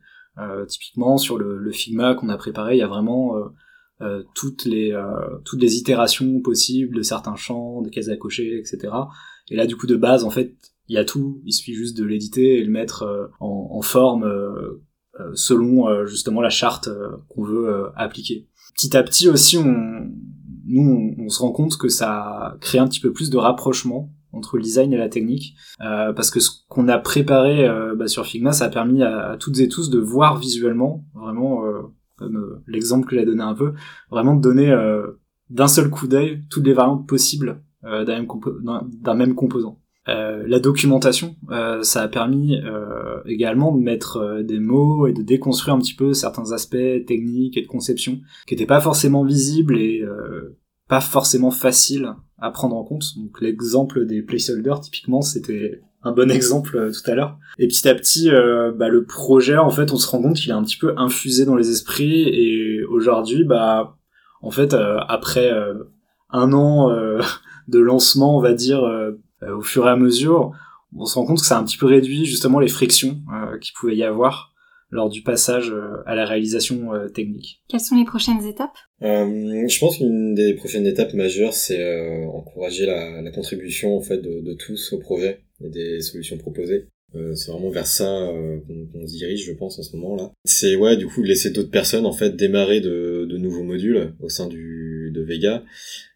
typiquement 0.69 1.17
sur 1.17 1.39
le, 1.39 1.59
le 1.59 1.73
Figma 1.73 2.15
qu'on 2.15 2.29
a 2.29 2.37
préparé, 2.37 2.77
il 2.77 2.79
y 2.79 2.83
a 2.83 2.87
vraiment 2.89 3.35
euh, 4.01 4.23
toutes 4.35 4.65
les 4.65 4.95
toutes 5.45 5.63
les 5.63 5.77
itérations 5.77 6.41
possibles 6.41 6.97
de 6.97 7.03
certains 7.03 7.37
champs, 7.37 7.81
des 7.81 7.91
cases 7.91 8.09
à 8.09 8.17
cocher, 8.17 8.59
etc. 8.59 8.93
Et 9.51 9.57
là, 9.57 9.67
du 9.67 9.77
coup, 9.77 9.87
de 9.87 9.97
base, 9.97 10.25
en 10.25 10.31
fait, 10.31 10.55
il 10.89 10.95
y 10.95 10.99
a 10.99 11.05
tout. 11.05 11.41
Il 11.45 11.53
suffit 11.53 11.75
juste 11.75 11.97
de 11.97 12.05
l'éditer 12.05 12.59
et 12.59 12.65
le 12.65 12.71
mettre 12.71 13.31
en, 13.41 13.69
en, 13.73 13.83
forme 13.83 14.29
selon 15.35 16.07
justement 16.07 16.41
la 16.41 16.51
charte 16.51 16.89
qu'on 17.29 17.45
veut 17.45 17.87
appliquer 17.97 18.49
petit 18.79 18.97
à 18.97 19.03
petit 19.03 19.29
aussi, 19.29 19.59
on, 19.59 20.13
nous, 20.69 21.15
on, 21.19 21.29
se 21.29 21.41
rend 21.41 21.51
compte 21.51 21.77
que 21.77 21.89
ça 21.89 22.57
crée 22.61 22.79
un 22.79 22.87
petit 22.87 23.01
peu 23.01 23.13
plus 23.13 23.31
de 23.31 23.39
rapprochement 23.39 24.13
entre 24.33 24.57
le 24.57 24.63
design 24.63 24.93
et 24.93 24.99
la 24.99 25.09
technique, 25.09 25.57
euh, 25.81 26.13
parce 26.13 26.31
que 26.31 26.39
ce 26.39 26.51
qu'on 26.69 26.89
a 26.89 26.99
préparé 26.99 27.67
euh, 27.67 27.95
bah, 27.97 28.09
sur 28.09 28.27
Figma, 28.27 28.53
ça 28.53 28.67
a 28.67 28.69
permis 28.69 29.03
à, 29.03 29.37
toutes 29.41 29.59
et 29.59 29.69
tous 29.69 29.89
de 29.89 29.99
voir 29.99 30.39
visuellement, 30.39 31.05
vraiment, 31.15 31.65
euh, 31.65 31.81
comme 32.17 32.61
l'exemple 32.67 33.09
que 33.09 33.17
j'ai 33.17 33.25
donné 33.25 33.43
un 33.43 33.55
peu, 33.55 33.73
vraiment 34.11 34.35
de 34.35 34.43
donner 34.43 34.77
d'un 35.51 35.69
seul 35.69 35.89
coup 35.89 36.09
d'œil 36.09 36.45
toutes 36.51 36.67
les 36.67 36.73
variantes 36.73 37.07
possibles 37.07 37.63
d'un 37.83 39.15
même, 39.15 39.35
composant. 39.35 39.81
Euh, 40.09 40.45
la 40.47 40.59
documentation, 40.59 41.37
euh, 41.51 41.83
ça 41.83 42.03
a 42.03 42.09
permis 42.09 42.57
euh, 42.57 43.21
également 43.27 43.73
de 43.73 43.81
mettre 43.81 44.41
des 44.43 44.59
mots 44.59 45.07
et 45.07 45.13
de 45.13 45.23
déconstruire 45.23 45.75
un 45.75 45.79
petit 45.79 45.95
peu 45.95 46.15
certains 46.15 46.53
aspects 46.53 47.05
techniques 47.07 47.57
et 47.57 47.63
de 47.63 47.67
conception 47.67 48.21
qui 48.47 48.55
n'étaient 48.55 48.67
pas 48.67 48.81
forcément 48.81 49.25
visibles 49.25 49.79
et 49.79 50.05
pas 50.89 51.01
forcément 51.01 51.51
faciles 51.51 52.15
à 52.39 52.51
prendre 52.51 52.77
en 52.77 52.85
compte. 52.85 53.05
Donc 53.17 53.41
l'exemple 53.41 54.07
des 54.07 54.23
placeholders, 54.23 54.81
typiquement, 54.81 55.21
c'était 55.21 55.83
un 56.03 56.13
bon 56.13 56.31
exemple 56.31 56.91
tout 56.93 57.11
à 57.11 57.15
l'heure. 57.15 57.39
Et 57.59 57.67
petit 57.67 57.89
à 57.89 57.95
petit, 57.95 58.31
bah, 58.77 58.89
le 58.89 59.05
projet, 59.05 59.59
en 59.59 59.71
fait, 59.71 59.93
on 59.93 59.97
se 59.97 60.09
rend 60.09 60.23
compte 60.23 60.37
qu'il 60.37 60.51
est 60.51 60.55
un 60.55 60.63
petit 60.63 60.79
peu 60.79 60.95
infusé 60.97 61.45
dans 61.45 61.57
les 61.57 61.71
esprits. 61.71 62.23
Et 62.23 62.83
aujourd'hui, 62.85 63.45
bah, 63.45 63.99
en 64.41 64.51
fait, 64.51 64.75
après 64.75 65.53
un 66.31 66.53
an 66.53 66.91
de 67.69 67.79
lancement, 67.79 68.39
on 68.39 68.41
va 68.41 68.55
dire, 68.55 68.81
au 69.43 69.63
fur 69.63 69.87
et 69.87 69.91
à 69.91 69.97
mesure, 69.97 70.53
on 70.97 71.05
se 71.05 71.15
rend 71.15 71.27
compte 71.27 71.41
que 71.41 71.47
ça 71.47 71.57
a 71.57 71.61
un 71.61 71.65
petit 71.65 71.77
peu 71.77 71.87
réduit 71.87 72.25
justement 72.25 72.61
les 72.61 72.69
frictions 72.69 73.21
euh, 73.33 73.59
qu'il 73.59 73.73
pouvait 73.75 73.97
y 73.97 74.05
avoir 74.05 74.55
lors 74.91 75.11
du 75.11 75.23
passage 75.23 75.71
euh, 75.71 76.03
à 76.07 76.15
la 76.15 76.25
réalisation 76.25 76.95
euh, 76.95 77.09
technique. 77.09 77.63
Quelles 77.69 77.81
sont 77.81 77.97
les 77.97 78.07
prochaines 78.07 78.43
étapes? 78.47 78.77
Je 79.03 79.79
pense 79.79 79.99
qu'une 79.99 80.35
des 80.35 80.55
prochaines 80.55 80.87
étapes 80.87 81.13
majeures, 81.13 81.53
c'est 81.53 82.27
encourager 82.27 82.87
la, 82.87 83.21
la, 83.21 83.31
contribution 83.31 83.97
en 83.97 84.01
fait 84.01 84.19
de, 84.19 84.41
de, 84.41 84.55
tous 84.55 84.93
au 84.93 84.99
projet 84.99 85.41
et 85.63 85.69
des 85.69 86.01
solutions 86.01 86.39
proposées. 86.39 86.89
c'est 87.35 87.53
vraiment 87.53 87.71
vers 87.71 87.87
ça 87.87 88.33
qu'on 88.67 89.07
se 89.07 89.13
dirige, 89.13 89.45
je 89.45 89.53
pense, 89.53 89.79
en 89.79 89.83
ce 89.83 89.95
moment-là. 89.97 90.33
C'est 90.45 90.75
ouais, 90.75 90.97
du 90.97 91.07
coup, 91.07 91.23
laisser 91.23 91.51
d'autres 91.51 91.71
personnes 91.71 92.07
en 92.07 92.13
fait 92.13 92.35
démarrer 92.35 92.81
de, 92.81 93.27
de 93.29 93.37
nouveaux 93.37 93.63
modules 93.63 94.15
au 94.21 94.29
sein 94.29 94.49
du 94.49 94.88
de 95.13 95.23
Vega 95.23 95.65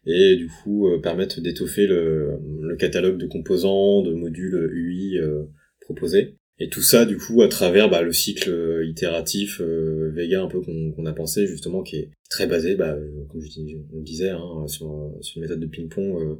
et 0.05 0.35
du 0.35 0.47
coup 0.47 0.87
euh, 0.87 0.99
permettre 0.99 1.41
d'étoffer 1.41 1.87
le, 1.87 2.39
le, 2.61 2.75
catalogue 2.75 3.17
de 3.17 3.27
composants, 3.27 4.01
de 4.01 4.13
modules 4.13 4.69
UI 4.73 5.17
euh, 5.17 5.43
proposés. 5.81 6.35
Et 6.59 6.69
tout 6.69 6.83
ça, 6.83 7.05
du 7.05 7.17
coup, 7.17 7.41
à 7.41 7.47
travers 7.47 7.89
bah, 7.89 8.03
le 8.03 8.13
cycle 8.13 8.49
euh, 8.49 8.85
itératif 8.85 9.59
Vega 9.59 10.41
un 10.41 10.47
peu 10.47 10.61
qu'on 10.61 11.05
a 11.05 11.13
pensé 11.13 11.47
justement, 11.47 11.83
qui 11.83 11.97
est 11.97 12.11
très 12.29 12.47
basé, 12.47 12.75
bah, 12.75 12.97
comme 13.29 13.41
je 13.41 13.49
on 13.93 13.97
le 13.97 14.03
disait, 14.03 14.29
hein, 14.29 14.67
sur, 14.67 15.11
sur 15.21 15.37
une 15.37 15.41
méthode 15.43 15.59
de 15.59 15.67
ping-pong. 15.67 16.37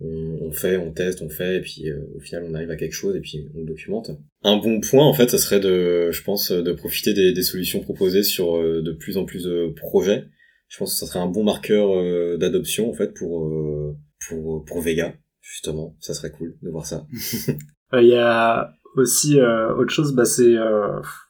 On, 0.00 0.50
fait, 0.52 0.76
on 0.76 0.92
teste, 0.92 1.22
on 1.22 1.30
fait, 1.30 1.56
et 1.56 1.60
puis 1.60 1.84
au 2.14 2.20
final 2.20 2.44
on 2.46 2.52
arrive 2.52 2.70
à 2.70 2.76
quelque 2.76 2.92
chose 2.92 3.16
et 3.16 3.20
puis 3.20 3.46
on 3.54 3.64
documente. 3.64 4.10
Un 4.42 4.58
bon 4.58 4.80
point 4.80 5.06
en 5.06 5.14
fait, 5.14 5.30
ça 5.30 5.38
serait 5.38 5.60
de, 5.60 6.10
je 6.10 6.22
pense, 6.22 6.50
de 6.50 6.72
profiter 6.72 7.14
des 7.14 7.42
solutions 7.42 7.80
proposées 7.80 8.24
sur 8.24 8.58
de 8.58 8.92
plus 8.92 9.16
en 9.16 9.24
plus 9.24 9.44
de 9.44 9.72
projets 9.74 10.24
je 10.74 10.80
pense 10.80 10.94
que 10.94 10.98
ça 10.98 11.06
serait 11.06 11.20
un 11.20 11.28
bon 11.28 11.44
marqueur 11.44 11.88
euh, 11.94 12.36
d'adoption 12.36 12.90
en 12.90 12.94
fait 12.94 13.14
pour 13.14 13.46
euh, 13.46 13.96
pour 14.26 14.64
pour 14.64 14.80
Vega 14.80 15.14
justement 15.40 15.94
ça 16.00 16.14
serait 16.14 16.32
cool 16.32 16.56
de 16.62 16.70
voir 16.70 16.84
ça 16.84 17.06
euh, 17.94 18.02
il 18.02 18.08
y 18.08 18.16
a 18.16 18.72
aussi 18.96 19.40
autre 19.40 19.90
chose 19.90 20.14
bah 20.14 20.24
c'est 20.24 20.54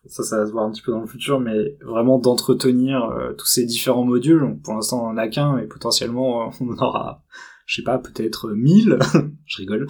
ça 0.06 0.22
ça 0.22 0.38
va 0.38 0.46
se 0.46 0.52
voir 0.52 0.64
un 0.64 0.70
petit 0.70 0.82
peu 0.82 0.92
dans 0.92 1.00
le 1.00 1.06
futur 1.06 1.40
mais 1.40 1.76
vraiment 1.82 2.18
d'entretenir 2.18 3.10
tous 3.38 3.46
ces 3.46 3.64
différents 3.64 4.04
modules 4.04 4.58
pour 4.62 4.74
l'instant 4.74 5.02
on 5.02 5.08
en 5.08 5.16
a 5.16 5.28
qu'un 5.28 5.56
et 5.58 5.66
potentiellement 5.66 6.50
on 6.60 6.70
en 6.70 6.78
aura 6.78 7.22
je 7.66 7.76
sais 7.76 7.82
pas, 7.82 7.96
peut-être 7.96 8.50
1000, 8.50 8.98
je 9.46 9.56
rigole. 9.56 9.86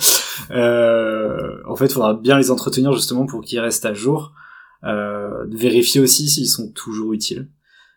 en 1.69 1.75
fait, 1.75 1.87
il 1.87 1.93
faudra 1.93 2.14
bien 2.14 2.38
les 2.38 2.53
entretenir 2.53 2.93
justement 2.93 3.27
pour 3.27 3.40
qu'ils 3.43 3.59
restent 3.59 3.85
à 3.85 3.95
jour. 3.95 4.33
Euh, 4.85 5.47
vérifier 5.49 6.01
aussi 6.01 6.29
s'ils 6.29 6.49
sont 6.49 6.71
toujours 6.71 7.12
utiles. 7.12 7.49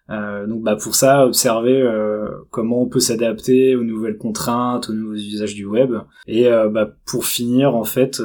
Euh, 0.09 0.47
donc 0.47 0.61
bah 0.61 0.75
pour 0.75 0.95
ça, 0.95 1.25
observer 1.25 1.81
euh, 1.81 2.29
comment 2.49 2.81
on 2.81 2.87
peut 2.87 2.99
s'adapter 2.99 3.75
aux 3.75 3.83
nouvelles 3.83 4.17
contraintes, 4.17 4.89
aux 4.89 4.93
nouveaux 4.93 5.15
usages 5.15 5.55
du 5.55 5.65
web. 5.65 5.95
Et 6.27 6.47
euh, 6.47 6.69
bah, 6.69 6.89
pour 7.05 7.25
finir, 7.25 7.75
en 7.75 7.83
fait, 7.83 8.21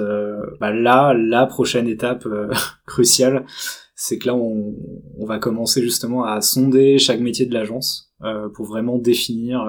bah 0.60 0.72
là, 0.72 1.14
la 1.14 1.46
prochaine 1.46 1.88
étape 1.88 2.26
cruciale, 2.86 3.44
c'est 3.94 4.18
que 4.18 4.26
là, 4.26 4.34
on, 4.34 4.74
on, 5.18 5.26
va 5.26 5.38
commencer 5.38 5.82
justement 5.82 6.24
à 6.24 6.40
sonder 6.40 6.98
chaque 6.98 7.20
métier 7.20 7.46
de 7.46 7.54
l'agence 7.54 8.12
pour 8.54 8.66
vraiment 8.66 8.98
définir 8.98 9.66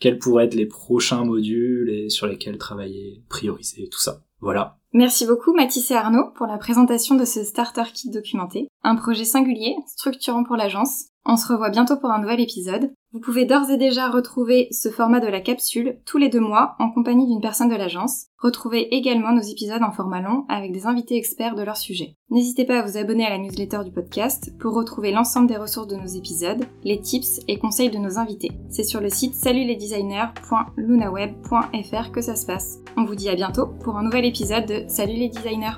quels 0.00 0.18
pourraient 0.18 0.46
être 0.46 0.54
les 0.54 0.66
prochains 0.66 1.24
modules 1.24 1.90
et 1.90 2.08
sur 2.08 2.26
lesquels 2.26 2.58
travailler, 2.58 3.22
prioriser, 3.28 3.88
tout 3.90 4.00
ça. 4.00 4.22
Voilà. 4.40 4.78
Merci 4.92 5.26
beaucoup 5.26 5.54
Mathis 5.54 5.90
et 5.90 5.94
Arnaud 5.94 6.32
pour 6.34 6.46
la 6.46 6.58
présentation 6.58 7.14
de 7.14 7.24
ce 7.24 7.44
Starter 7.44 7.84
Kit 7.94 8.10
documenté, 8.10 8.68
un 8.82 8.96
projet 8.96 9.24
singulier, 9.24 9.74
structurant 9.86 10.44
pour 10.44 10.56
l'agence, 10.56 11.11
on 11.24 11.36
se 11.36 11.46
revoit 11.46 11.70
bientôt 11.70 11.96
pour 11.96 12.10
un 12.10 12.20
nouvel 12.20 12.40
épisode. 12.40 12.92
Vous 13.12 13.20
pouvez 13.20 13.44
d'ores 13.44 13.70
et 13.70 13.76
déjà 13.76 14.08
retrouver 14.08 14.66
ce 14.70 14.88
format 14.88 15.20
de 15.20 15.28
la 15.28 15.40
capsule 15.40 16.00
tous 16.06 16.18
les 16.18 16.30
deux 16.30 16.40
mois 16.40 16.74
en 16.78 16.90
compagnie 16.90 17.26
d'une 17.26 17.42
personne 17.42 17.68
de 17.68 17.76
l'agence. 17.76 18.28
Retrouvez 18.38 18.94
également 18.94 19.32
nos 19.32 19.42
épisodes 19.42 19.82
en 19.82 19.92
format 19.92 20.22
long 20.22 20.46
avec 20.48 20.72
des 20.72 20.86
invités 20.86 21.16
experts 21.16 21.54
de 21.54 21.62
leur 21.62 21.76
sujet. 21.76 22.16
N'hésitez 22.30 22.64
pas 22.64 22.78
à 22.80 22.82
vous 22.82 22.96
abonner 22.96 23.26
à 23.26 23.30
la 23.30 23.38
newsletter 23.38 23.84
du 23.84 23.92
podcast 23.92 24.52
pour 24.58 24.74
retrouver 24.74 25.12
l'ensemble 25.12 25.46
des 25.46 25.58
ressources 25.58 25.88
de 25.88 25.96
nos 25.96 26.06
épisodes, 26.06 26.64
les 26.84 27.00
tips 27.00 27.40
et 27.48 27.58
conseils 27.58 27.90
de 27.90 27.98
nos 27.98 28.18
invités. 28.18 28.52
C'est 28.70 28.84
sur 28.84 29.00
le 29.00 29.10
site 29.10 29.34
salutlesdesigners.lunaweb.fr 29.34 32.12
que 32.12 32.22
ça 32.22 32.34
se 32.34 32.46
passe. 32.46 32.78
On 32.96 33.04
vous 33.04 33.14
dit 33.14 33.28
à 33.28 33.34
bientôt 33.34 33.66
pour 33.84 33.96
un 33.96 34.02
nouvel 34.02 34.24
épisode 34.24 34.66
de 34.66 34.84
Salut 34.88 35.16
les 35.16 35.28
designers 35.28 35.76